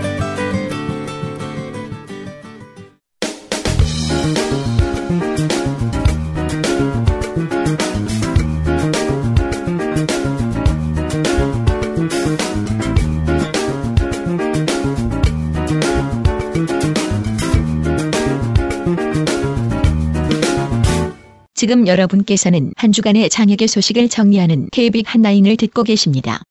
[21.73, 26.43] 지금 여러분께서는 한 주간의 장혁의 소식을 정리하는 KBIC 한라인을 듣고 계십니다.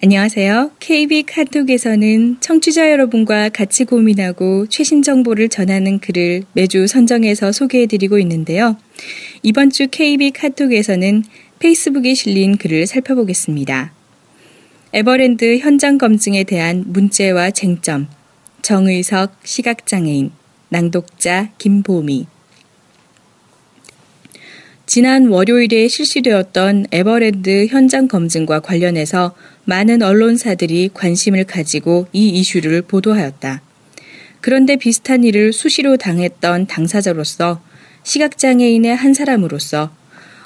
[0.00, 0.70] 안녕하세요.
[0.78, 8.76] KBIC 카톡에서는 청취자 여러분과 같이 고민하고 최신 정보를 전하는 글을 매주 선정해서 소개해드리고 있는데요.
[9.42, 11.24] 이번 주 KBIC 카톡에서는
[11.58, 13.95] 페이스북에 실린 글을 살펴보겠습니다.
[14.92, 18.06] 에버랜드 현장 검증에 대한 문제와 쟁점.
[18.62, 20.30] 정의석 시각장애인.
[20.68, 22.26] 낭독자 김보미.
[24.86, 29.34] 지난 월요일에 실시되었던 에버랜드 현장 검증과 관련해서
[29.64, 33.62] 많은 언론사들이 관심을 가지고 이 이슈를 보도하였다.
[34.40, 37.60] 그런데 비슷한 일을 수시로 당했던 당사자로서
[38.04, 39.90] 시각장애인의 한 사람으로서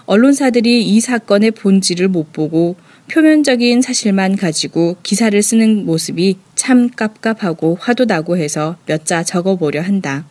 [0.06, 2.76] 언론사들이 이 사건의 본질을 못 보고
[3.10, 10.26] 표면적인 사실만 가지고 기사를 쓰는 모습이 참 깝깝하고 화도 나고 해서 몇 자 적어보려 한다.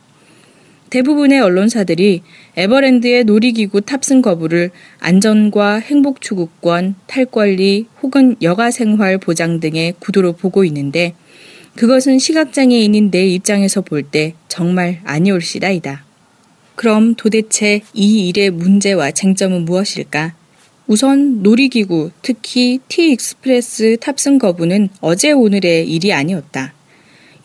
[0.90, 2.22] 대부분의 언론사들이
[2.56, 10.34] 에버랜드의 놀이기구 탑승 거부를 안전과 행복 추구권, 탈 권리 혹은 여가 생활 보장 등의 구도로
[10.34, 11.14] 보고 있는데
[11.76, 16.06] 그것은 시각장애인인 내 입장에서 볼 때 정말 아니올시다이다.
[16.76, 20.39] 그럼 도대체 이 일의 문제와 쟁점은 무엇일까?
[20.90, 26.74] 우선 놀이기구, 특히 T-익스프레스 탑승 거부는 어제 오늘의 일이 아니었다.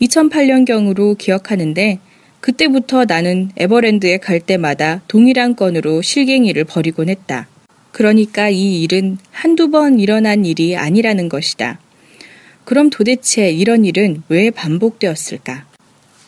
[0.01, 1.99] 2008년경으로 기억하는데
[2.39, 7.47] 그때부터 나는 에버랜드에 갈 때마다 동일한 건으로 실갱이를 벌이곤 했다.
[7.91, 11.79] 그러니까 이 일은 한두 번 일어난 일이 아니라는 것이다.
[12.63, 15.67] 그럼 도대체 이런 일은 왜 반복되었을까?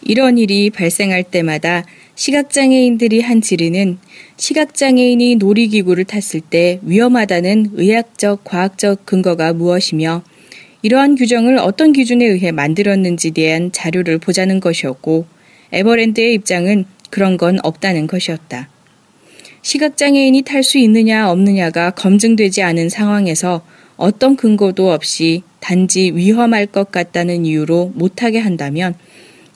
[0.03, 1.83] 이런 일이 발생할 때마다
[2.17, 3.99] 시각장애인들이 한 질의는
[4.37, 10.23] 시각장애인이 놀이기구를 탔을 때 위험하다는 의학적, 과학적 근거가 무엇이며
[10.81, 15.27] 이러한 규정을 어떤 기준에 의해 만들었는지에 대한 자료를 보자는 것이었고
[15.71, 18.67] 에버랜드의 입장은 그런 건 없다는 것이었다.
[19.61, 23.63] 시각장애인이 탈 수 있느냐 없느냐가 검증되지 않은 상황에서
[23.95, 28.95] 어떤 근거도 없이 단지 위험할 것 같다는 이유로 못하게 한다면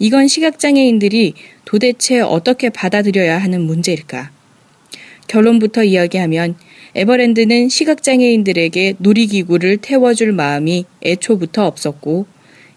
[0.01, 1.35] 이건 시각장애인들이
[1.71, 4.29] 도대체 어떻게 받아들여야 하는 문제일까?
[5.27, 6.55] 결론부터 이야기하면
[6.95, 12.25] 에버랜드는 시각장애인들에게 놀이기구를 태워줄 마음이 애초부터 없었고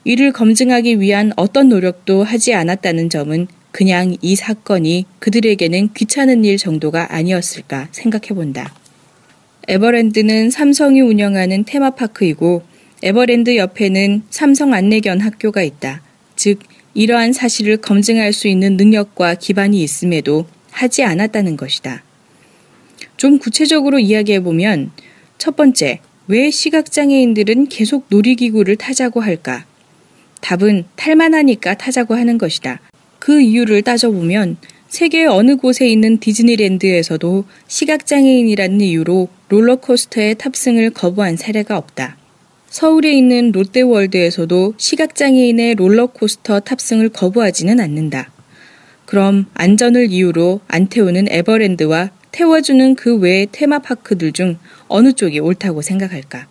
[0.05, 7.13] 이를 검증하기 위한 어떤 노력도 하지 않았다는 점은 그냥 이 사건이 그들에게는 귀찮은 일 정도가
[7.13, 8.73] 아니었을까 생각해 본다.
[9.67, 12.63] 에버랜드는 삼성이 운영하는 테마파크이고
[13.03, 16.01] 에버랜드 옆에는 삼성 안내견 학교가 있다.
[16.37, 16.61] 즉,
[16.95, 22.03] 이러한 사실을 검증할 수 있는 능력과 기반이 있음에도 하지 않았다는 것이다.
[23.17, 24.91] 좀 구체적으로 이야기해 보면
[25.39, 29.67] 첫 번째, 왜 시각장애인들은 계속 놀이기구를 타자고 할까?
[30.41, 32.81] 답은 탈만하니까 타자고 하는 것이다.
[33.19, 34.57] 그 이유를 따져보면
[34.89, 42.17] 세계 어느 곳에 있는 디즈니랜드에서도 시각장애인이라는 이유로 롤러코스터에 탑승을 거부한 사례가 없다.
[42.75, 48.33] 서울에 있는 롯데월드에서도 시각장애인의 롤러코스터 탑승을 거부하지는 않는다.
[49.07, 54.59] 그럼 안전을 이유로 안 태우는 에버랜드와 태워주는 그 외의 테마파크들 중
[54.89, 56.49] 어느 쪽이 옳다고 생각할까?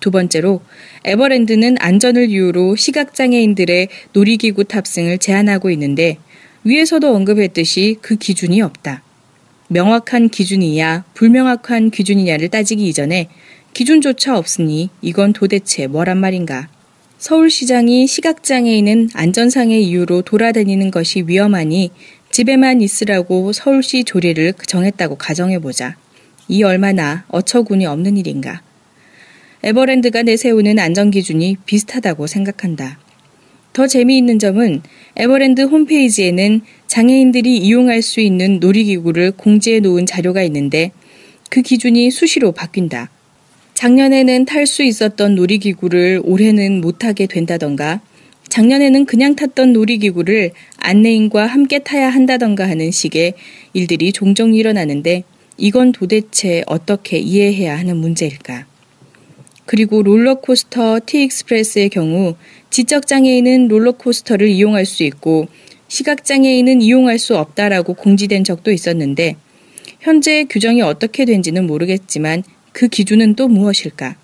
[0.00, 0.60] 두 번째로
[1.06, 6.18] 에버랜드는 안전을 이유로 시각장애인들의 놀이기구 탑승을 제한하고 있는데
[6.64, 9.02] 위에서도 언급했듯이 그 기준이 없다.
[9.68, 13.30] 명확한 기준이냐 불명확한 기준이냐를 따지기 이전에
[13.74, 16.68] 기준조차 없으니 이건 도대체 뭐란 말인가.
[17.18, 21.90] 서울시장이 시각장애인은 안전상의 이유로 돌아다니는 것이 위험하니
[22.30, 25.96] 집에만 있으라고 서울시 조례를 정했다고 가정해보자.
[26.48, 28.62] 이 얼마나 어처구니 없는 일인가.
[29.62, 32.98] 에버랜드가 내세우는 안전기준이 비슷하다고 생각한다.
[33.72, 34.82] 더 재미있는 점은
[35.16, 40.90] 에버랜드 홈페이지에는 장애인들이 이용할 수 있는 놀이기구를 공지해 놓은 자료가 있는데
[41.48, 43.08] 그 기준이 수시로 바뀐다.
[43.82, 48.00] 작년에는 탈 수 있었던 놀이기구를 올해는 못하게 된다던가
[48.48, 53.34] 작년에는 그냥 탔던 놀이기구를 안내인과 함께 타야 한다던가 하는 식의
[53.72, 55.24] 일들이 종종 일어나는데
[55.56, 58.66] 이건 도대체 어떻게 이해해야 하는 문제일까?
[59.66, 62.36] 그리고 롤러코스터 T익스프레스의 경우
[62.70, 65.48] 지적장애인은 롤러코스터를 이용할 수 있고
[65.88, 69.34] 시각장애인은 이용할 수 없다라고 공지된 적도 있었는데
[69.98, 74.16] 현재 규정이 어떻게 된지는 모르겠지만 그 기준은 또 무엇일까?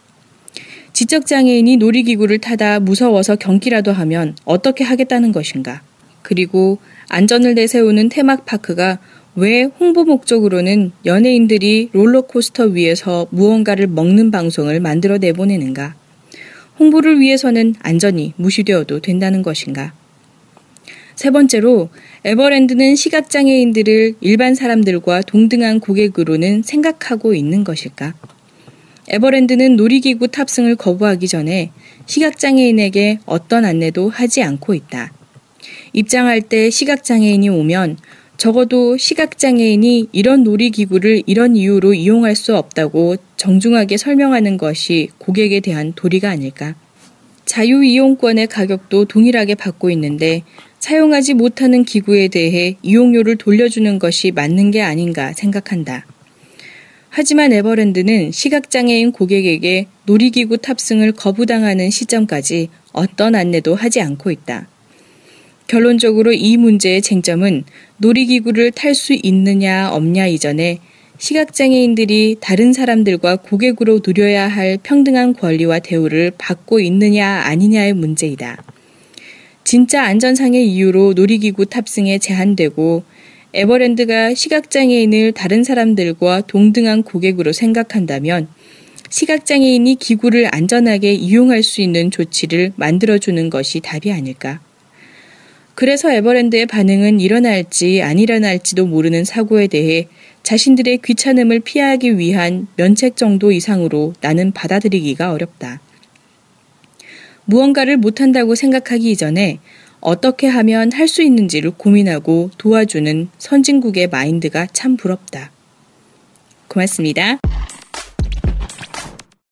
[0.92, 5.82] 지적장애인이 놀이기구를 타다 무서워서 경기라도 하면 어떻게 하겠다는 것인가?
[6.22, 6.78] 그리고
[7.08, 8.98] 안전을 내세우는 테마파크가
[9.36, 15.94] 왜 홍보 목적으로는 연예인들이 롤러코스터 위에서 무언가를 먹는 방송을 만들어 내보내는가?
[16.78, 19.92] 홍보를 위해서는 안전이 무시되어도 된다는 것인가?
[21.18, 21.88] 세 번째로
[22.24, 28.14] 에버랜드는 시각장애인들을 일반 사람들과 동등한 고객으로는 생각하고 있는 것일까?
[29.08, 31.72] 에버랜드는 놀이기구 탑승을 거부하기 전에
[32.06, 35.12] 시각장애인에게 어떤 안내도 하지 않고 있다.
[35.92, 37.98] 입장할 때 시각장애인이 오면
[38.36, 46.30] 적어도 시각장애인이 이런 놀이기구를 이런 이유로 이용할 수 없다고 정중하게 설명하는 것이 고객에 대한 도리가
[46.30, 46.76] 아닐까.
[47.44, 50.42] 자유이용권의 가격도 동일하게 받고 있는데
[50.88, 56.06] 사용하지 못하는 기구에 대해 이용료를 돌려주는 것이 맞는 게 아닌가 생각한다.
[57.10, 64.66] 하지만 에버랜드는 시각장애인 고객에게 놀이기구 탑승을 거부당하는 시점까지 어떤 안내도 하지 않고 있다.
[65.66, 67.64] 결론적으로 이 문제의 쟁점은
[67.98, 70.78] 놀이기구를 탈 수 있느냐 없냐 이전에
[71.18, 78.77] 시각장애인들이 다른 사람들과 고객으로 누려야 할 평등한 권리와 대우를 받고 있느냐 아니냐의 문제이다.
[79.70, 83.02] 진짜 안전상의 이유로 놀이기구 탑승에 제한되고
[83.52, 88.48] 에버랜드가 시각장애인을 다른 사람들과 동등한 고객으로 생각한다면
[89.10, 94.58] 시각장애인이 기구를 안전하게 이용할 수 있는 조치를 만들어주는 것이 답이 아닐까.
[95.74, 100.08] 그래서 에버랜드의 반응은 일어날지 안 일어날지도 모르는 사고에 대해
[100.44, 105.82] 자신들의 귀찮음을 피하기 위한 면책 정도 이상으로 나는 받아들이기가 어렵다.
[107.48, 109.58] 무언가를 못한다고 생각하기 이전에
[110.00, 115.50] 어떻게 하면 할 수 있는지를 고민하고 도와주는 선진국의 마인드가 참 부럽다.
[116.68, 117.38] 고맙습니다.